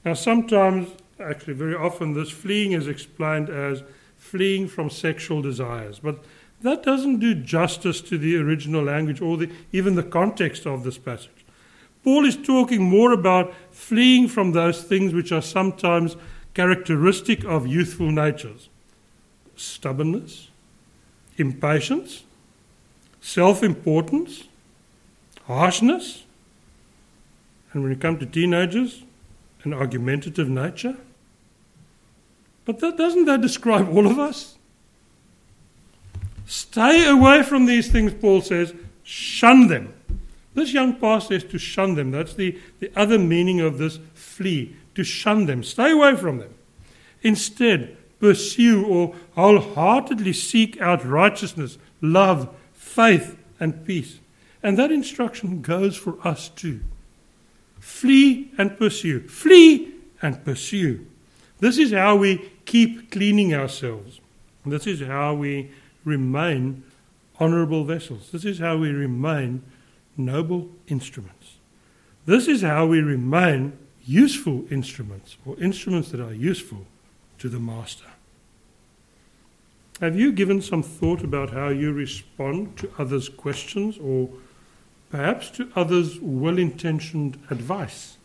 Now, 0.06 0.14
sometimes, 0.14 0.90
actually, 1.20 1.54
very 1.54 1.76
often, 1.76 2.14
this 2.14 2.30
fleeing 2.30 2.72
is 2.72 2.88
explained 2.88 3.50
as 3.50 3.84
fleeing 4.18 4.68
from 4.68 4.90
sexual 4.90 5.42
desires. 5.42 6.00
But 6.00 6.24
that 6.62 6.84
doesn't 6.84 7.20
do 7.20 7.36
justice 7.36 8.02
to 8.02 8.18
the 8.18 8.38
original 8.38 8.84
language 8.84 9.22
or 9.22 9.38
the, 9.38 9.52
even 9.72 9.96
the 9.96 10.04
context 10.04 10.66
of 10.66 10.84
this 10.84 10.98
passage. 10.98 11.46
Paul 12.04 12.26
is 12.26 12.38
talking 12.38 12.82
more 12.82 13.12
about 13.12 13.54
fleeing 13.72 14.28
from 14.28 14.54
those 14.54 14.82
things 14.82 15.14
which 15.14 15.32
are 15.32 15.42
sometimes 15.42 16.16
characteristic 16.54 17.44
of 17.44 17.68
youthful 17.68 18.12
natures 18.12 18.70
stubbornness, 19.56 20.50
impatience, 21.38 22.24
self 23.20 23.64
importance, 23.64 24.48
harshness, 25.48 26.24
and 27.74 27.82
when 27.82 27.92
you 27.92 27.98
come 27.98 28.20
to 28.20 28.26
teenagers, 28.26 29.04
an 29.64 29.74
argumentative 29.74 30.50
nature. 30.50 30.98
But 32.66 32.80
that, 32.80 32.98
doesn't 32.98 33.26
that 33.26 33.42
describe 33.42 33.90
all 33.90 34.08
of 34.08 34.20
us? 34.20 34.58
Stay 36.46 37.08
away 37.08 37.44
from 37.44 37.66
these 37.66 37.92
things, 37.92 38.14
Paul 38.14 38.42
says. 38.42 38.74
Shun 39.04 39.68
them. 39.68 39.94
This 40.54 40.74
young 40.74 40.96
pastor 40.96 41.36
is 41.36 41.44
to 41.46 41.58
shun 41.58 41.96
them. 41.96 42.12
That's 42.12 42.34
the, 42.34 42.60
the 42.80 42.92
other 42.96 43.20
meaning 43.20 43.62
of 43.62 43.78
this 43.78 44.00
flee, 44.14 44.76
to 44.96 45.04
shun 45.04 45.46
them. 45.46 45.64
Stay 45.64 45.92
away 45.92 46.16
from 46.16 46.40
them. 46.40 46.54
Instead, 47.22 47.96
pursue 48.20 48.86
or 48.86 49.16
wholeheartedly 49.36 50.34
seek 50.34 50.80
out 50.82 51.06
righteousness, 51.06 51.78
love, 52.02 52.50
faith, 52.74 53.38
and 53.60 53.86
peace. 53.86 54.20
And 54.64 54.78
that 54.78 54.92
instruction 54.92 55.62
goes 55.62 55.96
for 55.96 56.18
us 56.28 56.50
too. 56.50 56.82
Flee 57.80 58.52
and 58.58 58.78
pursue. 58.78 59.28
Flee 59.28 59.94
and 60.22 60.44
pursue. 60.44 61.06
This 61.60 61.78
is 61.78 61.92
how 61.92 62.16
we 62.16 62.52
keep 62.66 63.12
cleaning 63.12 63.54
ourselves. 63.54 64.20
This 64.66 64.88
is 64.88 65.02
how 65.02 65.34
we 65.34 65.72
remain 66.04 66.84
honourable 67.40 67.84
vessels. 67.84 68.32
This 68.32 68.46
is 68.46 68.60
how 68.60 68.78
we 68.78 68.90
remain 68.92 69.64
noble 70.18 70.70
instruments. 70.88 71.58
This 72.26 72.48
is 72.48 72.62
how 72.62 72.88
we 72.88 73.00
remain 73.00 73.78
useful 74.04 74.66
instruments, 74.72 75.38
or 75.46 75.60
instruments 75.60 76.12
that 76.12 76.22
are 76.22 76.34
useful 76.34 76.86
to 77.40 77.50
the 77.50 77.60
Master. 77.60 78.06
Have 80.00 80.18
you 80.18 80.32
given 80.32 80.62
some 80.62 80.84
thought 80.84 81.24
about 81.24 81.50
how 81.50 81.70
you 81.70 81.92
respond 81.92 82.78
to 82.78 82.92
others' 82.98 83.30
questions 83.30 83.98
or 83.98 84.30
perhaps 85.10 85.50
to 85.52 85.72
others' 85.76 86.20
well 86.20 86.58
intentioned 86.58 87.40
advice? 87.50 88.18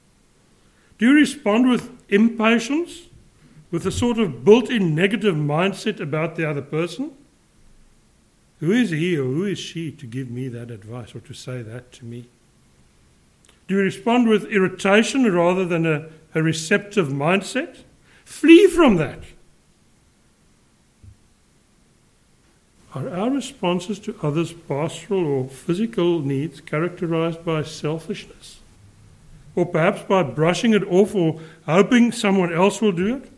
Do 0.98 1.06
you 1.08 1.14
respond 1.14 1.68
with 1.68 1.90
impatience, 2.08 3.02
with 3.70 3.86
a 3.86 3.90
sort 3.90 4.18
of 4.18 4.44
built 4.44 4.70
in 4.70 4.94
negative 4.94 5.34
mindset 5.34 6.00
about 6.00 6.36
the 6.36 6.48
other 6.48 6.62
person? 6.62 7.12
Who 8.60 8.70
is 8.70 8.90
he 8.90 9.16
or 9.16 9.24
who 9.24 9.44
is 9.44 9.58
she 9.58 9.90
to 9.90 10.06
give 10.06 10.30
me 10.30 10.46
that 10.48 10.70
advice 10.70 11.14
or 11.14 11.20
to 11.20 11.34
say 11.34 11.62
that 11.62 11.90
to 11.92 12.04
me? 12.04 12.26
Do 13.66 13.74
you 13.74 13.80
respond 13.80 14.28
with 14.28 14.44
irritation 14.44 15.30
rather 15.32 15.64
than 15.64 15.86
a, 15.86 16.08
a 16.34 16.42
receptive 16.42 17.08
mindset? 17.08 17.78
Flee 18.24 18.68
from 18.68 18.96
that. 18.96 19.20
Are 22.94 23.08
our 23.08 23.30
responses 23.30 23.98
to 24.00 24.16
others' 24.22 24.52
pastoral 24.52 25.24
or 25.24 25.48
physical 25.48 26.20
needs 26.20 26.60
characterized 26.60 27.42
by 27.42 27.62
selfishness? 27.62 28.60
Or 29.54 29.64
perhaps 29.64 30.02
by 30.02 30.22
brushing 30.22 30.74
it 30.74 30.84
off 30.84 31.14
or 31.14 31.40
hoping 31.64 32.12
someone 32.12 32.52
else 32.52 32.82
will 32.82 32.92
do 32.92 33.16
it? 33.16 33.30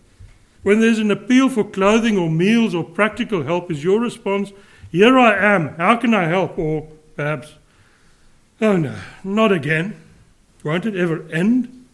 When 0.64 0.80
there's 0.80 0.98
an 0.98 1.10
appeal 1.10 1.48
for 1.48 1.62
clothing 1.62 2.18
or 2.18 2.30
meals 2.30 2.74
or 2.74 2.82
practical 2.82 3.44
help, 3.44 3.70
is 3.70 3.84
your 3.84 4.00
response, 4.00 4.52
Here 4.90 5.16
I 5.18 5.36
am, 5.36 5.74
how 5.76 5.96
can 5.96 6.14
I 6.14 6.24
help? 6.24 6.58
Or 6.58 6.88
perhaps, 7.14 7.54
Oh 8.60 8.76
no, 8.76 8.96
not 9.22 9.52
again. 9.52 10.00
Won't 10.64 10.86
it 10.86 10.96
ever 10.96 11.28
end? 11.30 11.86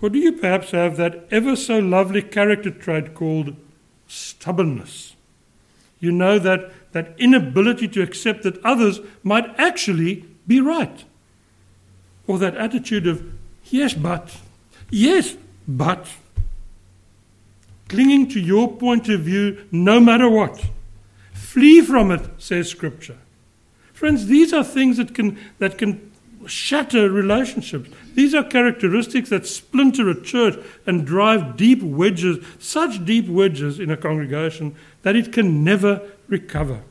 Or 0.00 0.08
do 0.08 0.18
you 0.18 0.32
perhaps 0.32 0.70
have 0.70 0.96
that 0.96 1.26
ever 1.30 1.56
so 1.56 1.80
lovely 1.80 2.22
character 2.22 2.70
trait 2.70 3.14
called 3.14 3.56
stubbornness? 4.06 5.16
You 6.00 6.12
know 6.12 6.38
that, 6.38 6.92
that 6.92 7.14
inability 7.18 7.88
to 7.88 8.02
accept 8.02 8.42
that 8.44 8.62
others 8.64 9.00
might 9.22 9.46
actually 9.58 10.24
be 10.46 10.60
right. 10.60 11.04
Or 12.26 12.38
that 12.38 12.56
attitude 12.56 13.06
of, 13.06 13.24
yes, 13.64 13.94
but, 13.94 14.36
yes, 14.90 15.36
but, 15.66 16.08
clinging 17.88 18.28
to 18.28 18.40
your 18.40 18.70
point 18.70 19.08
of 19.08 19.20
view 19.20 19.66
no 19.72 19.98
matter 19.98 20.28
what. 20.28 20.64
Flee 21.32 21.80
from 21.80 22.10
it, 22.10 22.28
says 22.38 22.68
Scripture. 22.68 23.18
Friends, 23.92 24.26
these 24.26 24.52
are 24.52 24.62
things 24.62 24.96
that 24.98 25.14
can, 25.14 25.38
that 25.58 25.78
can 25.78 26.12
shatter 26.46 27.10
relationships. 27.10 27.90
These 28.18 28.34
are 28.34 28.42
characteristics 28.42 29.28
that 29.28 29.46
splinter 29.46 30.08
a 30.08 30.20
church 30.20 30.58
and 30.88 31.06
drive 31.06 31.56
deep 31.56 31.80
wedges, 31.80 32.44
such 32.58 33.04
deep 33.04 33.28
wedges 33.28 33.78
in 33.78 33.92
a 33.92 33.96
congregation 33.96 34.74
that 35.02 35.14
it 35.14 35.32
can 35.32 35.62
never 35.62 36.02
recover. 36.26 36.82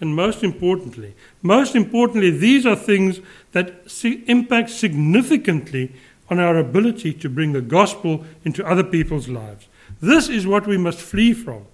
And 0.00 0.14
most 0.14 0.44
importantly, 0.44 1.14
most 1.40 1.74
importantly, 1.74 2.30
these 2.30 2.66
are 2.66 2.76
things 2.76 3.20
that 3.52 3.90
impact 4.26 4.68
significantly 4.68 5.94
on 6.28 6.38
our 6.38 6.58
ability 6.58 7.14
to 7.14 7.30
bring 7.30 7.54
the 7.54 7.62
gospel 7.62 8.26
into 8.44 8.66
other 8.66 8.84
people's 8.84 9.30
lives. 9.30 9.66
This 9.98 10.28
is 10.28 10.46
what 10.46 10.66
we 10.66 10.76
must 10.76 10.98
flee 10.98 11.32
from. 11.32 11.64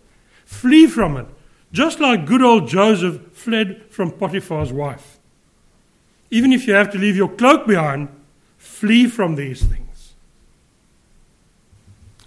Flee 0.45 0.87
from 0.87 1.17
it, 1.17 1.27
just 1.73 1.99
like 1.99 2.25
good 2.25 2.41
old 2.41 2.69
Joseph 2.69 3.33
fled 3.33 3.83
from 3.91 4.13
Potiphar's 4.13 4.73
wife. 4.73 5.19
Even 6.31 6.53
if 6.53 6.67
you 6.67 6.75
have 6.75 6.91
to 6.93 6.99
leave 6.99 7.17
your 7.17 7.28
cloak 7.28 7.67
behind, 7.67 8.09
flee 8.59 9.07
from 9.07 9.35
these 9.35 9.63
things. 9.63 10.15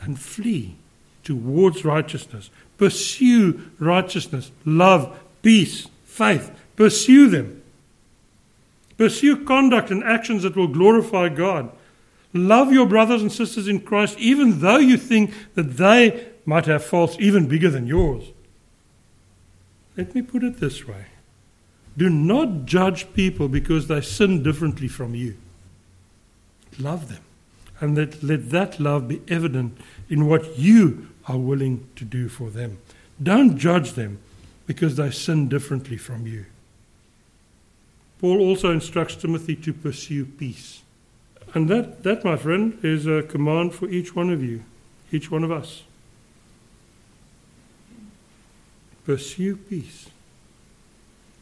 And 0.02 0.20
flee 0.20 0.76
towards 1.24 1.86
righteousness. 1.86 2.50
Pursue 2.78 3.72
righteousness, 3.80 4.52
love, 4.66 5.18
peace, 5.42 5.88
faith. 6.06 6.52
Pursue 6.76 7.30
them. 7.30 7.62
Pursue 8.98 9.46
conduct 9.46 9.90
and 9.90 10.04
actions 10.04 10.44
that 10.44 10.56
will 10.56 10.68
glorify 10.68 11.30
God. 11.30 11.72
Love 12.34 12.74
your 12.74 12.88
brothers 12.88 13.22
and 13.22 13.32
sisters 13.32 13.68
in 13.68 13.80
Christ, 13.80 14.18
even 14.18 14.60
though 14.60 14.78
you 14.78 14.98
think 14.98 15.34
that 15.54 15.78
they 15.78 16.28
might 16.46 16.66
have 16.66 16.84
faults 16.84 17.16
even 17.20 17.48
bigger 17.48 17.70
than 17.70 17.88
yours. 17.88 18.26
Let 19.96 20.14
me 20.14 20.22
put 20.22 20.44
it 20.44 20.60
this 20.60 20.88
way 20.88 21.06
do 21.98 22.10
not 22.10 22.66
judge 22.66 23.14
people 23.14 23.48
because 23.48 23.88
they 23.88 24.02
sin 24.02 24.42
differently 24.42 24.88
from 24.88 25.14
you. 25.14 25.38
Love 26.80 27.10
them. 27.10 27.22
And 27.80 27.96
let, 27.96 28.24
let 28.24 28.50
that 28.50 28.80
love 28.80 29.08
be 29.08 29.22
evident 29.28 29.78
in 30.10 30.28
what 30.28 30.58
you 30.58 31.10
are 31.28 31.38
willing 31.38 31.88
to 31.96 32.06
do 32.06 32.30
for 32.30 32.50
them. 32.50 32.80
Don't 33.22 33.58
judge 33.58 33.94
them 33.94 34.20
because 34.66 34.96
they 34.96 35.12
sin 35.12 35.50
differently 35.50 35.98
from 35.98 36.26
you. 36.26 36.46
Paul 38.20 38.40
also 38.40 38.72
instructs 38.72 39.16
Timothy 39.16 39.56
to 39.58 39.74
pursue 39.74 40.26
peace. 40.26 40.82
And 41.54 41.70
that, 41.70 42.04
that, 42.04 42.24
my 42.24 42.38
friend, 42.38 42.80
is 42.82 43.06
a 43.06 43.22
command 43.22 43.76
for 43.76 43.88
each 43.90 44.16
one 44.16 44.32
of 44.32 44.42
you, 44.42 44.64
each 45.12 45.30
one 45.30 45.44
of 45.44 45.52
us. 45.52 45.84
Pursue 49.06 49.58
peace. 49.58 50.10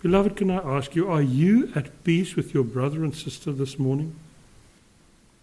Beloved, 0.02 0.36
can 0.36 0.50
I 0.50 0.58
ask 0.58 0.96
you, 0.96 1.10
are 1.10 1.22
you 1.22 1.72
at 1.76 2.04
peace 2.04 2.36
with 2.36 2.54
your 2.56 2.64
brother 2.64 3.04
and 3.04 3.16
sister 3.16 3.52
this 3.52 3.78
morning? 3.78 4.16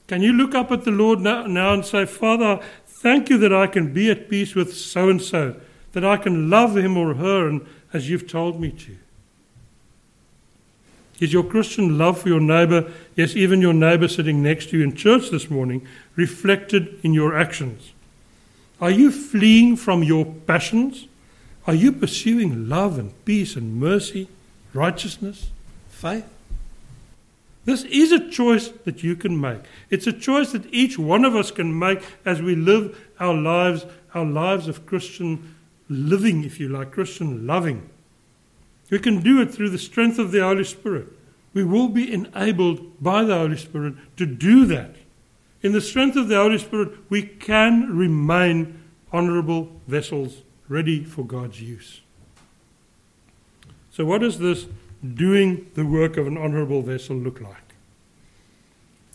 Can 0.09 0.21
you 0.21 0.33
look 0.33 0.55
up 0.55 0.73
at 0.73 0.85
the 0.85 0.91
Lord 0.91 1.21
now, 1.21 1.45
and 1.45 1.85
say, 1.85 2.07
Father, 2.07 2.61
thank 2.87 3.31
you 3.31 3.39
that 3.39 3.53
I 3.53 3.69
can 3.69 3.93
be 3.93 4.11
at 4.11 4.29
peace 4.29 4.55
with 4.55 4.77
so 4.77 5.09
and 5.09 5.23
so, 5.23 5.55
that 5.93 6.05
I 6.05 6.17
can 6.17 6.51
love 6.51 6.77
him 6.77 6.97
or 6.97 7.15
her 7.15 7.47
and, 7.47 7.65
as 7.93 8.11
you've 8.11 8.27
told 8.27 8.61
me 8.61 8.73
to? 8.73 8.97
Is 11.21 11.33
your 11.33 11.45
Christian 11.45 11.99
love 11.99 12.21
for 12.21 12.29
your 12.29 12.41
neighbor, 12.41 12.91
yes, 13.15 13.37
even 13.37 13.61
your 13.61 13.75
neighbor 13.75 14.09
sitting 14.09 14.43
next 14.43 14.71
to 14.71 14.79
you 14.79 14.85
in 14.85 14.97
church 14.97 15.31
this 15.31 15.51
morning, 15.51 15.87
reflected 16.17 16.99
in 17.05 17.13
your 17.13 17.39
actions? 17.39 17.93
Are 18.81 18.91
you 18.91 19.13
fleeing 19.13 19.77
from 19.77 20.03
your 20.03 20.25
passions? 20.25 21.07
Are 21.67 21.75
you 21.75 21.93
pursuing 21.93 22.69
love 22.69 22.99
and 22.99 23.13
peace 23.25 23.55
and 23.55 23.79
mercy? 23.79 24.29
Righteousness, 24.79 25.51
faith. 25.89 26.25
This 27.65 27.85
is 27.85 28.13
a 28.13 28.31
choice 28.31 28.69
that 28.85 29.03
you 29.03 29.17
can 29.17 29.39
make. 29.39 29.61
It's 29.91 30.07
a 30.07 30.13
choice 30.13 30.53
that 30.53 30.73
each 30.73 30.99
one 30.99 31.25
of 31.25 31.37
us 31.37 31.51
can 31.51 31.79
make 31.79 32.03
as 32.25 32.41
we 32.41 32.55
live 32.55 32.99
our 33.21 33.35
lives, 33.35 33.85
our 34.15 34.25
lives 34.25 34.69
of 34.69 34.87
Christian 34.87 35.55
living, 35.89 36.45
if 36.45 36.61
you 36.61 36.69
like, 36.69 36.93
Christian 36.93 37.47
loving. 37.47 37.91
We 38.89 38.99
can 38.99 39.21
do 39.21 39.43
it 39.43 39.53
through 39.53 39.71
the 39.71 39.79
strength 39.79 40.19
of 40.19 40.31
the 40.31 40.41
Holy 40.41 40.65
Spirit. 40.65 41.09
We 41.53 41.65
will 41.65 41.89
be 41.89 42.11
enabled 42.11 43.03
by 43.03 43.25
the 43.25 43.37
Holy 43.37 43.57
Spirit 43.57 43.95
to 44.17 44.25
do 44.25 44.65
that. 44.67 44.95
In 45.61 45.73
the 45.73 45.81
strength 45.81 46.17
of 46.17 46.29
the 46.29 46.37
Holy 46.37 46.59
Spirit, 46.59 46.93
we 47.11 47.23
can 47.23 47.95
remain 47.95 48.81
honorable 49.13 49.73
vessels 49.87 50.43
ready 50.69 51.05
for 51.05 51.25
God's 51.25 51.61
use. 51.61 52.01
So, 53.99 54.05
what 54.05 54.21
does 54.21 54.39
this 54.39 54.67
doing 55.03 55.73
the 55.75 55.85
work 55.85 56.17
of 56.17 56.29
an 56.29 56.39
honorable 56.39 56.83
vessel 56.83 57.17
look 57.17 57.41
like? 57.41 57.75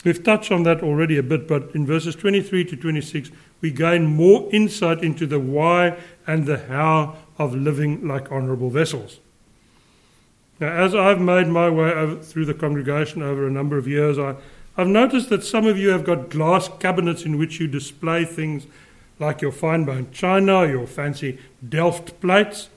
We've 0.03 0.21
touched 0.21 0.51
on 0.51 0.63
that 0.63 0.83
already 0.83 1.17
a 1.17 1.23
bit, 1.23 1.47
but 1.47 1.73
in 1.73 1.85
verses 1.85 2.15
23 2.15 2.65
to 2.65 2.75
26, 2.75 3.31
we 3.61 3.71
gain 3.71 4.05
more 4.05 4.49
insight 4.51 5.01
into 5.01 5.25
the 5.25 5.39
why 5.39 5.97
and 6.27 6.45
the 6.45 6.57
how 6.67 7.15
of 7.37 7.55
living 7.55 8.05
like 8.05 8.29
honorable 8.29 8.69
vessels. 8.69 9.21
Now, 10.59 10.73
as 10.73 10.93
I've 10.93 11.21
made 11.21 11.47
my 11.47 11.69
way 11.69 12.17
through 12.21 12.43
the 12.43 12.53
congregation 12.53 13.21
over 13.21 13.47
a 13.47 13.51
number 13.51 13.77
of 13.77 13.87
years, 13.87 14.19
I, 14.19 14.35
I've 14.75 14.87
noticed 14.87 15.29
that 15.29 15.45
some 15.45 15.65
of 15.65 15.77
you 15.77 15.91
have 15.91 16.03
got 16.03 16.29
glass 16.29 16.69
cabinets 16.79 17.23
in 17.23 17.37
which 17.37 17.61
you 17.61 17.69
display 17.69 18.25
things 18.25 18.67
like 19.17 19.41
your 19.41 19.53
fine 19.53 19.85
bone 19.85 20.09
china, 20.11 20.67
your 20.67 20.87
fancy 20.87 21.39
Delft 21.69 22.19
plates, 22.19 22.67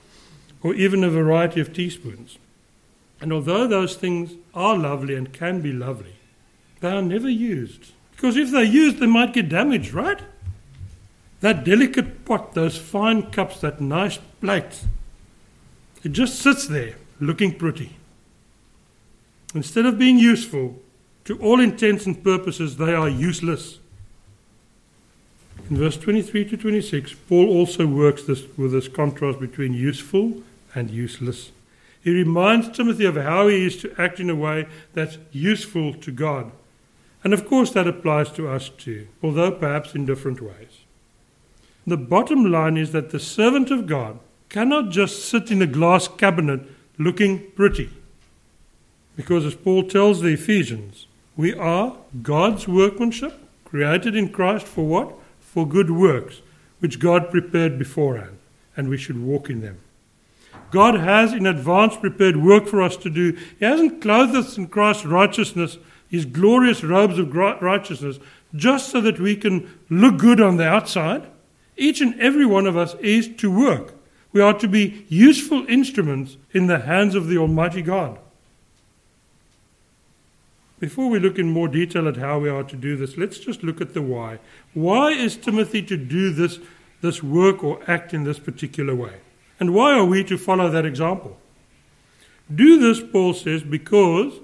or 0.67 0.75
even 0.75 1.01
a 1.01 1.09
variety 1.09 1.61
of 1.61 1.71
teaspoons. 1.71 2.37
And 3.21 3.31
although 3.31 3.67
those 3.67 3.95
things 3.95 4.33
are 4.53 4.77
lovely 4.77 5.15
and 5.15 5.31
can 5.31 5.61
be 5.61 5.71
lovely, 5.71 6.15
they 6.81 6.89
are 6.89 7.01
never 7.01 7.29
used. 7.29 7.93
Because 8.11 8.35
if 8.35 8.51
they're 8.51 8.63
used, 8.63 8.97
they 8.97 9.05
might 9.07 9.33
get 9.33 9.47
damaged, 9.47 9.93
right? 9.93 10.19
That 11.39 11.63
delicate 11.63 12.25
pot, 12.25 12.53
those 12.53 12.77
fine 12.77 13.31
cups, 13.31 13.61
that 13.61 13.79
nice 13.79 14.19
plate, 14.41 14.83
it 16.03 16.11
just 16.11 16.37
sits 16.37 16.67
there 16.67 16.95
looking 17.21 17.57
pretty. 17.57 17.95
Instead 19.55 19.85
of 19.85 19.97
being 19.97 20.19
useful, 20.19 20.81
to 21.23 21.39
all 21.39 21.61
intents 21.61 22.05
and 22.05 22.21
purposes, 22.21 22.75
they 22.75 22.93
are 22.93 23.07
useless. 23.07 23.79
in 25.69 25.77
verse 25.77 25.95
23 25.95 26.43
to 26.49 26.57
26, 26.57 27.13
Paul 27.29 27.47
also 27.47 27.87
works 27.87 28.23
this, 28.23 28.43
with 28.57 28.73
this 28.73 28.89
contrast 28.89 29.39
between 29.39 29.73
useful 29.73 30.43
and 30.77 30.91
useless. 30.91 31.51
He 32.03 32.11
reminds 32.11 32.69
Timothy 32.69 33.05
of 33.05 33.15
how 33.15 33.47
he 33.47 33.65
is 33.65 33.77
to 33.77 33.93
act 33.97 34.19
in 34.19 34.29
a 34.29 34.35
way 34.35 34.67
that's 34.93 35.17
useful 35.31 35.93
to 35.95 36.11
God. 36.11 36.51
And 37.23 37.33
of 37.33 37.47
course, 37.47 37.71
that 37.71 37.87
applies 37.87 38.31
to 38.33 38.47
us 38.47 38.69
too, 38.69 39.07
although 39.23 39.51
perhaps 39.51 39.95
in 39.95 40.05
different 40.05 40.39
ways. 40.39 40.83
The 41.85 41.97
bottom 41.97 42.51
line 42.51 42.77
is 42.77 42.91
that 42.91 43.09
the 43.09 43.19
servant 43.19 43.71
of 43.71 43.87
God 43.87 44.19
cannot 44.49 44.91
just 44.91 45.25
sit 45.25 45.51
in 45.51 45.61
a 45.61 45.67
glass 45.67 46.07
cabinet 46.07 46.61
looking 46.97 47.51
pretty. 47.51 47.89
Because 49.15 49.45
as 49.45 49.55
Paul 49.55 49.83
tells 49.83 50.21
the 50.21 50.33
Ephesians, 50.33 51.07
we 51.35 51.53
are 51.53 51.97
God's 52.21 52.67
workmanship, 52.67 53.33
created 53.65 54.15
in 54.15 54.29
Christ 54.29 54.67
for 54.67 54.85
what? 54.85 55.13
For 55.39 55.67
good 55.67 55.89
works, 55.89 56.41
which 56.79 56.99
God 56.99 57.31
prepared 57.31 57.79
beforehand, 57.79 58.37
and 58.75 58.89
we 58.89 58.97
should 58.97 59.21
walk 59.21 59.49
in 59.49 59.61
them. 59.61 59.79
God 60.71 60.95
has 60.95 61.33
in 61.33 61.45
advance 61.45 61.95
prepared 61.95 62.37
work 62.37 62.67
for 62.67 62.81
us 62.81 62.97
to 62.97 63.09
do. 63.09 63.37
He 63.59 63.65
hasn't 63.65 64.01
clothed 64.01 64.35
us 64.35 64.57
in 64.57 64.67
Christ's 64.67 65.05
righteousness, 65.05 65.77
his 66.09 66.25
glorious 66.25 66.83
robes 66.83 67.17
of 67.17 67.33
righteousness, 67.33 68.19
just 68.55 68.89
so 68.89 69.01
that 69.01 69.19
we 69.19 69.35
can 69.35 69.79
look 69.89 70.17
good 70.17 70.41
on 70.41 70.57
the 70.57 70.67
outside. 70.67 71.27
Each 71.77 72.01
and 72.01 72.19
every 72.19 72.45
one 72.45 72.65
of 72.65 72.75
us 72.75 72.95
is 72.95 73.29
to 73.37 73.51
work. 73.51 73.93
We 74.33 74.41
are 74.41 74.57
to 74.59 74.67
be 74.67 75.05
useful 75.09 75.65
instruments 75.67 76.37
in 76.51 76.67
the 76.67 76.79
hands 76.79 77.15
of 77.15 77.27
the 77.27 77.37
Almighty 77.37 77.81
God. 77.81 78.19
Before 80.79 81.09
we 81.09 81.19
look 81.19 81.39
in 81.39 81.49
more 81.49 81.67
detail 81.67 82.07
at 82.07 82.17
how 82.17 82.39
we 82.39 82.49
are 82.49 82.63
to 82.63 82.75
do 82.75 82.95
this, 82.95 83.17
let's 83.17 83.39
just 83.39 83.63
look 83.63 83.81
at 83.81 83.93
the 83.93 84.01
why. 84.01 84.39
Why 84.73 85.11
is 85.11 85.35
Timothy 85.35 85.81
to 85.83 85.97
do 85.97 86.31
this, 86.31 86.59
this 87.01 87.23
work 87.23 87.63
or 87.63 87.79
act 87.87 88.13
in 88.13 88.25
this 88.25 88.37
particular 88.37 88.93
way? 88.93 89.13
And 89.59 89.73
why 89.73 89.93
are 89.93 90.05
we 90.05 90.23
to 90.25 90.37
follow 90.37 90.69
that 90.69 90.85
example? 90.85 91.37
Do 92.53 92.79
this, 92.79 93.01
Paul 93.11 93.33
says, 93.33 93.63
because 93.63 94.39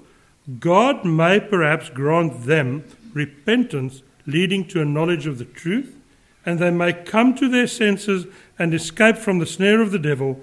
God 0.58 1.04
may 1.04 1.40
perhaps 1.40 1.88
grant 1.88 2.44
them 2.44 2.84
repentance 3.12 4.02
leading 4.26 4.66
to 4.68 4.82
a 4.82 4.84
knowledge 4.84 5.26
of 5.26 5.38
the 5.38 5.44
truth, 5.44 5.96
and 6.44 6.58
they 6.58 6.70
may 6.70 6.92
come 6.92 7.34
to 7.36 7.48
their 7.48 7.66
senses 7.66 8.26
and 8.58 8.74
escape 8.74 9.16
from 9.16 9.38
the 9.38 9.46
snare 9.46 9.80
of 9.80 9.90
the 9.90 9.98
devil 9.98 10.40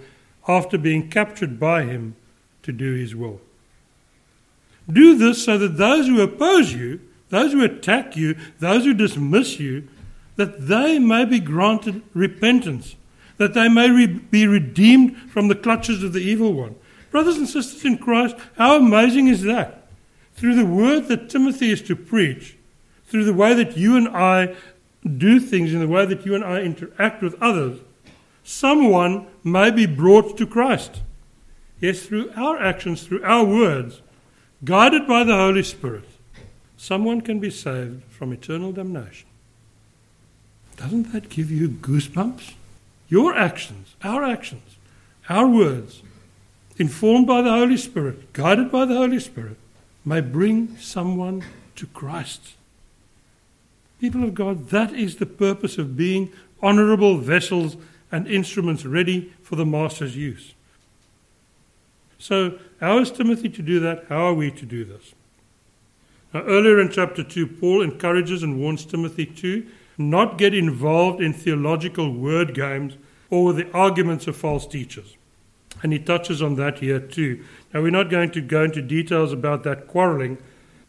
after 0.47 0.77
being 0.77 1.09
captured 1.09 1.59
by 1.59 1.83
him 1.83 2.15
to 2.63 2.71
do 2.71 2.93
his 2.93 3.15
will. 3.15 3.39
Do 4.91 5.15
this 5.15 5.45
so 5.45 5.57
that 5.57 5.77
those 5.77 6.07
who 6.07 6.21
oppose 6.21 6.73
you, 6.73 6.99
those 7.29 7.53
who 7.53 7.63
attack 7.63 8.15
you, 8.17 8.35
those 8.59 8.85
who 8.85 8.93
dismiss 8.93 9.59
you, 9.59 9.87
that 10.37 10.67
they 10.67 10.97
may 10.97 11.25
be 11.25 11.39
granted 11.39 12.01
repentance 12.13 12.95
that 13.37 13.53
they 13.53 13.67
may 13.67 13.89
re- 13.89 14.07
be 14.07 14.47
redeemed 14.47 15.17
from 15.31 15.47
the 15.47 15.55
clutches 15.55 16.03
of 16.03 16.13
the 16.13 16.19
evil 16.19 16.53
one. 16.53 16.75
Brothers 17.11 17.37
and 17.37 17.47
sisters 17.47 17.83
in 17.83 17.97
Christ, 17.97 18.35
how 18.57 18.77
amazing 18.77 19.27
is 19.27 19.43
that? 19.43 19.87
Through 20.35 20.55
the 20.55 20.65
word 20.65 21.07
that 21.07 21.29
Timothy 21.29 21.71
is 21.71 21.81
to 21.83 21.95
preach, 21.95 22.57
through 23.05 23.25
the 23.25 23.33
way 23.33 23.53
that 23.53 23.75
you 23.75 23.97
and 23.97 24.07
I 24.07 24.55
do 25.05 25.39
things, 25.39 25.73
in 25.73 25.79
the 25.79 25.87
way 25.87 26.05
that 26.05 26.25
you 26.25 26.35
and 26.35 26.43
I 26.43 26.61
interact 26.61 27.21
with 27.21 27.41
others, 27.41 27.79
someone 28.43 29.27
may 29.43 29.71
be 29.71 29.85
brought 29.85 30.37
to 30.37 30.47
Christ. 30.47 31.01
Yes, 31.79 32.03
through 32.03 32.31
our 32.35 32.61
actions, 32.61 33.03
through 33.03 33.23
our 33.23 33.43
words, 33.43 34.01
guided 34.63 35.07
by 35.07 35.23
the 35.23 35.35
Holy 35.35 35.63
Spirit, 35.63 36.05
someone 36.77 37.21
can 37.21 37.39
be 37.39 37.49
saved 37.49 38.03
from 38.05 38.31
eternal 38.31 38.71
damnation. 38.71 39.27
Doesn't 40.77 41.11
that 41.11 41.29
give 41.29 41.51
you 41.51 41.69
goosebumps? 41.69 42.53
Your 43.11 43.35
actions, 43.35 43.93
our 44.03 44.23
actions, 44.23 44.77
our 45.27 45.45
words, 45.45 46.01
informed 46.77 47.27
by 47.27 47.41
the 47.41 47.51
Holy 47.51 47.75
Spirit, 47.75 48.31
guided 48.31 48.71
by 48.71 48.85
the 48.85 48.95
Holy 48.95 49.19
Spirit, 49.19 49.57
may 50.05 50.21
bring 50.21 50.77
someone 50.77 51.43
to 51.75 51.87
Christ. 51.87 52.53
People 53.99 54.23
of 54.23 54.33
God, 54.33 54.69
that 54.69 54.93
is 54.93 55.17
the 55.17 55.25
purpose 55.25 55.77
of 55.77 55.97
being 55.97 56.31
honorable 56.63 57.17
vessels 57.17 57.75
and 58.13 58.27
instruments 58.27 58.85
ready 58.85 59.33
for 59.43 59.57
the 59.57 59.65
Master's 59.65 60.15
use. 60.15 60.53
So, 62.17 62.59
how 62.79 62.99
is 62.99 63.11
Timothy 63.11 63.49
to 63.49 63.61
do 63.61 63.81
that? 63.81 64.05
How 64.07 64.27
are 64.27 64.33
we 64.33 64.51
to 64.51 64.65
do 64.65 64.85
this? 64.85 65.13
Now, 66.33 66.43
earlier 66.43 66.79
in 66.79 66.89
chapter 66.89 67.25
2, 67.25 67.45
Paul 67.45 67.81
encourages 67.81 68.41
and 68.41 68.57
warns 68.57 68.85
Timothy 68.85 69.25
to 69.25 69.67
not 70.09 70.37
get 70.37 70.53
involved 70.53 71.21
in 71.21 71.33
theological 71.33 72.13
word 72.13 72.53
games 72.53 72.95
or 73.29 73.53
the 73.53 73.71
arguments 73.71 74.27
of 74.27 74.35
false 74.35 74.67
teachers. 74.67 75.15
And 75.83 75.93
he 75.93 75.99
touches 75.99 76.41
on 76.41 76.55
that 76.55 76.79
here 76.79 76.99
too. 76.99 77.43
Now, 77.73 77.81
we're 77.81 77.91
not 77.91 78.09
going 78.09 78.31
to 78.31 78.41
go 78.41 78.63
into 78.63 78.81
details 78.81 79.31
about 79.31 79.63
that 79.63 79.87
quarreling. 79.87 80.37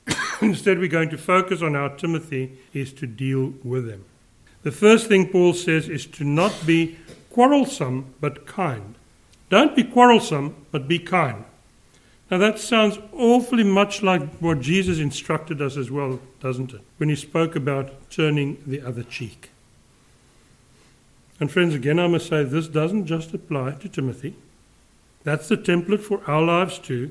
Instead, 0.40 0.79
we're 0.79 0.88
going 0.88 1.11
to 1.11 1.18
focus 1.18 1.62
on 1.62 1.75
how 1.75 1.88
Timothy 1.88 2.59
is 2.72 2.92
to 2.94 3.07
deal 3.07 3.55
with 3.62 3.87
them. 3.87 4.05
The 4.62 4.72
first 4.72 5.07
thing 5.07 5.29
Paul 5.29 5.55
says 5.55 5.88
is 5.88 6.07
to 6.07 6.25
not 6.25 6.55
be 6.66 6.98
quarrelsome 7.31 8.14
but 8.20 8.46
kind. 8.46 8.94
Don't 9.48 9.75
be 9.75 9.85
quarrelsome 9.85 10.66
but 10.70 10.88
be 10.88 10.98
kind. 10.98 11.44
Now, 12.33 12.38
that 12.38 12.59
sounds 12.59 12.99
awfully 13.12 13.62
much 13.62 14.03
like 14.03 14.23
what 14.38 14.62
Jesus 14.62 14.99
instructed 14.99 15.61
us 15.61 15.77
as 15.77 15.90
well, 15.90 16.18
doesn't 16.40 16.73
it? 16.73 16.81
When 16.97 17.11
he 17.11 17.14
spoke 17.14 17.55
about 17.55 18.11
turning 18.11 18.57
the 18.66 18.81
other 18.81 19.03
cheek. 19.03 19.51
And, 21.38 21.53
friends, 21.53 21.75
again, 21.75 21.99
I 21.99 22.07
must 22.07 22.29
say 22.29 22.42
this 22.42 22.68
doesn't 22.68 23.05
just 23.05 23.35
apply 23.35 23.73
to 23.73 23.88
Timothy. 23.90 24.35
That's 25.25 25.47
the 25.47 25.59
template 25.59 26.01
for 26.01 26.23
our 26.27 26.40
lives 26.40 26.79
too. 26.79 27.11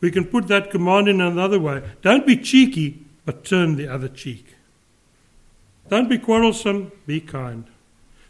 We 0.00 0.10
can 0.10 0.24
put 0.24 0.48
that 0.48 0.70
command 0.70 1.06
in 1.06 1.20
another 1.20 1.60
way. 1.60 1.82
Don't 2.00 2.26
be 2.26 2.38
cheeky, 2.38 3.04
but 3.26 3.44
turn 3.44 3.76
the 3.76 3.88
other 3.88 4.08
cheek. 4.08 4.54
Don't 5.90 6.08
be 6.08 6.16
quarrelsome, 6.16 6.92
be 7.06 7.20
kind. 7.20 7.66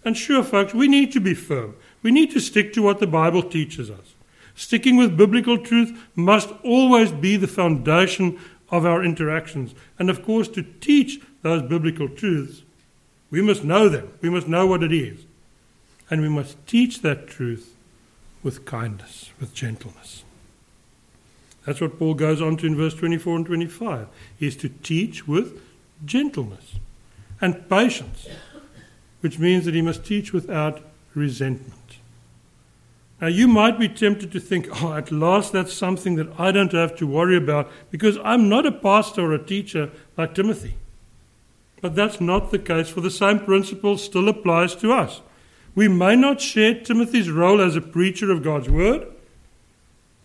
And 0.04 0.16
sure, 0.16 0.42
folks, 0.42 0.74
we 0.74 0.88
need 0.88 1.12
to 1.12 1.20
be 1.20 1.34
firm. 1.34 1.76
We 2.02 2.10
need 2.10 2.32
to 2.32 2.40
stick 2.40 2.72
to 2.72 2.82
what 2.82 2.98
the 2.98 3.06
Bible 3.06 3.44
teaches 3.44 3.92
us. 3.92 4.14
Sticking 4.54 4.96
with 4.96 5.16
biblical 5.16 5.58
truth 5.58 5.98
must 6.14 6.50
always 6.62 7.12
be 7.12 7.36
the 7.36 7.48
foundation 7.48 8.38
of 8.70 8.86
our 8.86 9.04
interactions. 9.04 9.74
And 9.98 10.10
of 10.10 10.24
course, 10.24 10.48
to 10.48 10.62
teach 10.62 11.20
those 11.42 11.62
biblical 11.62 12.08
truths, 12.08 12.62
we 13.30 13.42
must 13.42 13.64
know 13.64 13.88
them. 13.88 14.12
We 14.20 14.30
must 14.30 14.48
know 14.48 14.66
what 14.66 14.82
it 14.82 14.92
is. 14.92 15.24
And 16.10 16.20
we 16.20 16.28
must 16.28 16.66
teach 16.66 17.00
that 17.02 17.26
truth 17.26 17.74
with 18.42 18.64
kindness, 18.64 19.30
with 19.40 19.54
gentleness. 19.54 20.24
That's 21.64 21.80
what 21.80 21.98
Paul 21.98 22.14
goes 22.14 22.42
on 22.42 22.56
to 22.58 22.66
in 22.66 22.76
verse 22.76 22.94
24 22.94 23.36
and 23.36 23.46
25. 23.46 24.08
He 24.38 24.46
is 24.46 24.56
to 24.56 24.68
teach 24.68 25.28
with 25.28 25.60
gentleness 26.04 26.74
and 27.40 27.68
patience, 27.68 28.26
which 29.20 29.38
means 29.38 29.64
that 29.64 29.74
he 29.74 29.82
must 29.82 30.04
teach 30.04 30.32
without 30.32 30.80
resentment. 31.14 31.81
Now, 33.22 33.28
you 33.28 33.46
might 33.46 33.78
be 33.78 33.88
tempted 33.88 34.32
to 34.32 34.40
think, 34.40 34.82
oh, 34.82 34.94
at 34.94 35.12
last 35.12 35.52
that's 35.52 35.72
something 35.72 36.16
that 36.16 36.40
I 36.40 36.50
don't 36.50 36.72
have 36.72 36.96
to 36.96 37.06
worry 37.06 37.36
about 37.36 37.70
because 37.92 38.18
I'm 38.24 38.48
not 38.48 38.66
a 38.66 38.72
pastor 38.72 39.30
or 39.30 39.32
a 39.32 39.46
teacher 39.46 39.92
like 40.18 40.34
Timothy. 40.34 40.74
But 41.80 41.94
that's 41.94 42.20
not 42.20 42.50
the 42.50 42.58
case, 42.58 42.88
for 42.88 43.00
the 43.00 43.12
same 43.12 43.38
principle 43.38 43.96
still 43.96 44.28
applies 44.28 44.74
to 44.76 44.92
us. 44.92 45.20
We 45.76 45.86
may 45.86 46.16
not 46.16 46.40
share 46.40 46.74
Timothy's 46.74 47.30
role 47.30 47.60
as 47.60 47.76
a 47.76 47.80
preacher 47.80 48.32
of 48.32 48.42
God's 48.42 48.68
word, 48.68 49.06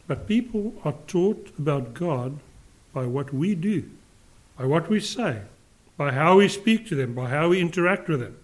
but 0.07 0.27
people 0.27 0.73
are 0.83 0.95
taught 1.05 1.51
about 1.59 1.93
God 1.93 2.39
by 2.93 3.05
what 3.05 3.31
we 3.31 3.53
do, 3.53 3.87
by 4.57 4.65
what 4.65 4.89
we 4.89 4.99
say, 4.99 5.41
by 5.97 6.13
how 6.13 6.37
we 6.37 6.47
speak 6.47 6.87
to 6.87 6.95
them, 6.95 7.13
by 7.13 7.29
how 7.29 7.49
we 7.49 7.61
interact 7.61 8.07
with 8.07 8.21
them. 8.21 8.37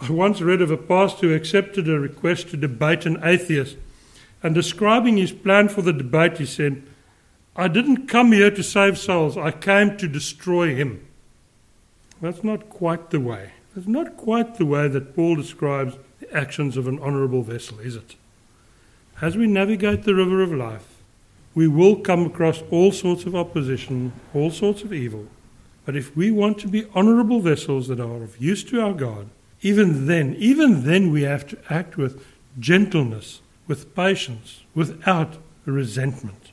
I 0.00 0.10
once 0.10 0.40
read 0.40 0.62
of 0.62 0.70
a 0.70 0.78
pastor 0.78 1.28
who 1.28 1.34
accepted 1.34 1.88
a 1.88 2.00
request 2.00 2.48
to 2.50 2.56
debate 2.56 3.04
an 3.04 3.18
atheist, 3.22 3.76
and 4.42 4.54
describing 4.54 5.18
his 5.18 5.32
plan 5.32 5.68
for 5.68 5.82
the 5.82 5.92
debate, 5.92 6.38
he 6.38 6.46
said, 6.46 6.82
I 7.54 7.68
didn't 7.68 8.06
come 8.06 8.32
here 8.32 8.50
to 8.50 8.62
save 8.62 8.96
souls, 8.96 9.36
I 9.36 9.50
came 9.50 9.98
to 9.98 10.08
destroy 10.08 10.74
him. 10.74 11.06
That's 12.22 12.42
not 12.42 12.70
quite 12.70 13.10
the 13.10 13.20
way. 13.20 13.52
That's 13.74 13.86
not 13.88 14.16
quite 14.16 14.56
the 14.56 14.64
way 14.64 14.88
that 14.88 15.14
Paul 15.14 15.36
describes 15.36 15.96
the 16.18 16.34
actions 16.34 16.76
of 16.76 16.88
an 16.88 16.98
honourable 17.00 17.42
vessel, 17.42 17.78
is 17.80 17.96
it? 17.96 18.16
As 19.20 19.36
we 19.36 19.46
navigate 19.46 20.04
the 20.04 20.14
river 20.14 20.40
of 20.42 20.52
life, 20.52 21.02
we 21.54 21.68
will 21.68 21.96
come 21.96 22.24
across 22.24 22.62
all 22.70 22.92
sorts 22.92 23.24
of 23.24 23.36
opposition, 23.36 24.12
all 24.32 24.50
sorts 24.50 24.82
of 24.82 24.94
evil. 24.94 25.26
But 25.84 25.96
if 25.96 26.16
we 26.16 26.30
want 26.30 26.58
to 26.60 26.68
be 26.68 26.86
honourable 26.94 27.40
vessels 27.40 27.88
that 27.88 28.00
are 28.00 28.22
of 28.22 28.40
use 28.40 28.64
to 28.64 28.80
our 28.80 28.94
God, 28.94 29.28
even 29.62 30.06
then, 30.06 30.34
even 30.38 30.84
then 30.84 31.10
we 31.10 31.22
have 31.22 31.46
to 31.48 31.58
act 31.68 31.96
with 31.96 32.24
gentleness, 32.58 33.40
with 33.66 33.94
patience, 33.94 34.62
without 34.74 35.38
resentment. 35.64 36.52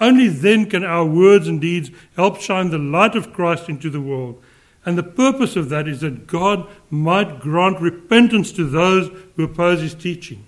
Only 0.00 0.28
then 0.28 0.68
can 0.68 0.84
our 0.84 1.04
words 1.04 1.48
and 1.48 1.60
deeds 1.60 1.90
help 2.16 2.40
shine 2.40 2.70
the 2.70 2.78
light 2.78 3.16
of 3.16 3.32
Christ 3.32 3.68
into 3.68 3.90
the 3.90 4.00
world 4.00 4.42
And 4.86 4.96
the 4.96 5.02
purpose 5.02 5.56
of 5.56 5.68
that 5.70 5.88
is 5.88 6.00
that 6.00 6.28
God 6.28 6.68
might 6.88 7.40
grant 7.40 7.80
repentance 7.80 8.52
to 8.52 8.64
those 8.64 9.10
who 9.34 9.42
oppose 9.42 9.80
his 9.80 9.94
teaching. 9.94 10.46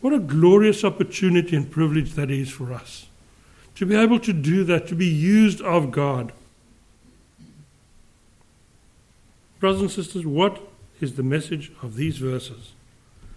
What 0.00 0.12
a 0.12 0.20
glorious 0.20 0.84
opportunity 0.84 1.56
and 1.56 1.68
privilege 1.68 2.12
that 2.12 2.30
is 2.30 2.50
for 2.50 2.72
us. 2.72 3.06
To 3.74 3.84
be 3.84 3.96
able 3.96 4.20
to 4.20 4.32
do 4.32 4.62
that, 4.64 4.86
to 4.86 4.94
be 4.94 5.08
used 5.08 5.60
of 5.60 5.90
God. 5.90 6.32
Brothers 9.64 9.80
and 9.80 9.90
sisters, 9.90 10.26
what 10.26 10.60
is 11.00 11.16
the 11.16 11.22
message 11.22 11.72
of 11.80 11.96
these 11.96 12.18
verses? 12.18 12.72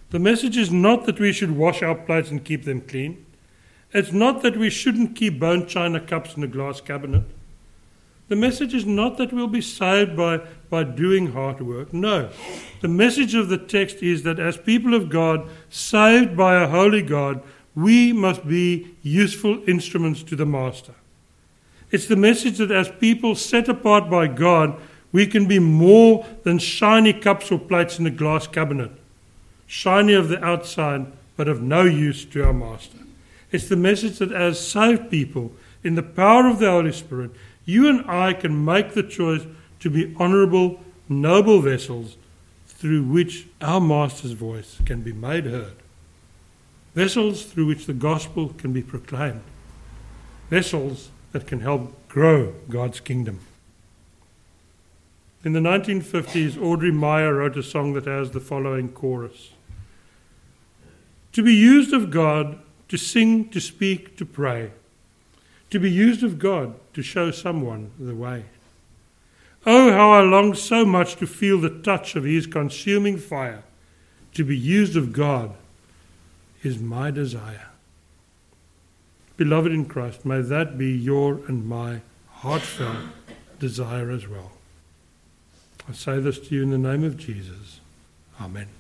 The 0.10 0.20
message 0.20 0.58
is 0.58 0.70
not 0.70 1.06
that 1.06 1.22
we 1.22 1.32
should 1.32 1.56
wash 1.56 1.82
our 1.82 1.96
plates 1.96 2.30
and 2.30 2.44
keep 2.44 2.66
them 2.66 2.82
clean. 2.82 3.26
It's 3.94 4.12
not 4.12 4.42
that 4.42 4.58
we 4.58 4.70
shouldn't 4.70 5.16
keep 5.16 5.40
bone 5.40 5.68
china 5.68 6.02
cups 6.02 6.36
in 6.36 6.44
a 6.44 6.48
glass 6.48 6.82
cabinet. 6.82 7.24
The 8.28 8.36
message 8.36 8.74
is 8.74 8.86
not 8.86 9.18
that 9.20 9.32
we'll 9.32 9.48
be 9.48 9.62
saved 9.62 10.18
by, 10.18 10.42
by 10.70 10.84
doing 10.84 11.32
hard 11.32 11.62
work. 11.62 11.94
No. 11.94 12.30
The 12.82 12.90
message 12.90 13.34
of 13.34 13.48
the 13.48 13.58
text 13.58 14.04
is 14.04 14.24
that 14.24 14.38
as 14.38 14.58
people 14.58 14.94
of 14.94 15.08
God, 15.08 15.48
saved 15.70 16.36
by 16.36 16.62
a 16.62 16.68
holy 16.68 17.04
God, 17.04 17.42
we 17.74 18.12
must 18.12 18.46
be 18.46 18.98
useful 19.02 19.64
instruments 19.66 20.24
to 20.24 20.36
the 20.36 20.46
Master. 20.46 20.96
It's 21.90 22.08
the 22.08 22.18
message 22.18 22.58
that 22.58 22.70
as 22.70 22.90
people 22.90 23.34
set 23.34 23.70
apart 23.70 24.10
by 24.10 24.28
God, 24.28 24.78
we 25.18 25.26
can 25.26 25.48
be 25.48 25.58
more 25.58 26.24
than 26.44 26.60
shiny 26.60 27.12
cups 27.12 27.52
or 27.52 27.58
plates 27.58 27.98
in 27.98 28.06
a 28.06 28.12
glass 28.12 28.46
cabinet, 28.46 28.92
shiny 29.66 30.14
of 30.14 30.30
the 30.30 30.40
outside, 30.46 31.08
but 31.36 31.48
of 31.48 31.60
no 31.60 31.82
use 31.86 32.24
to 32.24 32.46
our 32.46 32.54
Master. 32.54 33.00
It's 33.52 33.68
the 33.68 33.76
message 33.76 34.20
that 34.20 34.32
as 34.32 34.60
saved 34.60 35.10
people, 35.10 35.54
in 35.84 35.96
the 35.96 36.04
power 36.04 36.48
of 36.48 36.60
the 36.60 36.70
Holy 36.70 36.92
Spirit, 36.92 37.32
you 37.66 37.90
and 37.90 38.08
I 38.08 38.34
can 38.34 38.64
make 38.64 38.94
the 38.94 39.02
choice 39.02 39.42
to 39.80 39.90
be 39.90 40.16
honorable, 40.20 40.82
noble 41.10 41.62
vessels 41.62 42.16
through 42.68 43.02
which 43.02 43.48
our 43.60 43.82
Master's 43.82 44.34
voice 44.34 44.78
can 44.86 45.02
be 45.02 45.14
made 45.14 45.46
heard. 45.46 45.78
Vessels 46.94 47.44
through 47.44 47.66
which 47.66 47.88
the 47.88 47.94
gospel 47.94 48.50
can 48.50 48.72
be 48.72 48.84
proclaimed. 48.84 49.42
Vessels 50.52 51.10
that 51.32 51.48
can 51.48 51.62
help 51.62 52.08
grow 52.08 52.54
God's 52.70 53.00
kingdom. 53.00 53.40
In 55.48 55.54
the 55.54 55.62
1950s, 55.62 56.62
Audrey 56.62 56.92
Mieir 56.92 57.38
wrote 57.38 57.56
a 57.56 57.64
song 57.64 57.94
that 57.94 58.04
has 58.04 58.32
the 58.32 58.42
following 58.42 58.90
chorus 58.90 59.52
To 61.32 61.42
be 61.42 61.54
used 61.54 61.94
of 61.94 62.12
God, 62.12 62.60
to 62.90 62.98
sing, 62.98 63.48
to 63.52 63.62
speak, 63.62 64.18
to 64.18 64.26
pray 64.26 64.72
to 65.70 65.80
be 65.80 65.90
used 65.90 66.22
of 66.22 66.38
God 66.38 66.76
to 66.94 67.02
show 67.02 67.32
someone 67.32 67.92
the 67.98 68.14
way. 68.14 68.44
Oh, 69.66 69.90
how 69.90 70.12
I 70.12 70.22
long 70.22 70.54
so 70.54 70.86
much 70.86 71.16
to 71.16 71.26
feel 71.26 71.62
the 71.62 71.70
touch 71.70 72.18
of 72.18 72.26
His 72.26 72.46
consuming 72.46 73.18
fire. 73.18 73.64
To 74.34 74.44
be 74.44 74.58
used 74.58 74.98
of 74.98 75.14
God 75.14 75.56
is 76.62 76.78
my 76.78 77.10
desire. 77.10 77.70
Beloved 79.38 79.72
in 79.72 79.86
Christ, 79.86 80.26
may 80.26 80.42
that 80.42 80.78
be 80.78 80.92
your 80.92 81.36
and 81.48 81.66
my 81.66 82.02
heartfelt 82.28 82.98
desire 83.60 84.12
as 84.12 84.28
well. 84.28 84.52
I 85.90 85.94
say 85.94 86.20
this 86.20 86.40
to 86.40 86.56
you 86.56 86.64
in 86.64 86.70
the 86.70 86.78
name 86.78 87.04
of 87.04 87.18
Jesus. 87.18 87.80
Amen. 88.42 88.68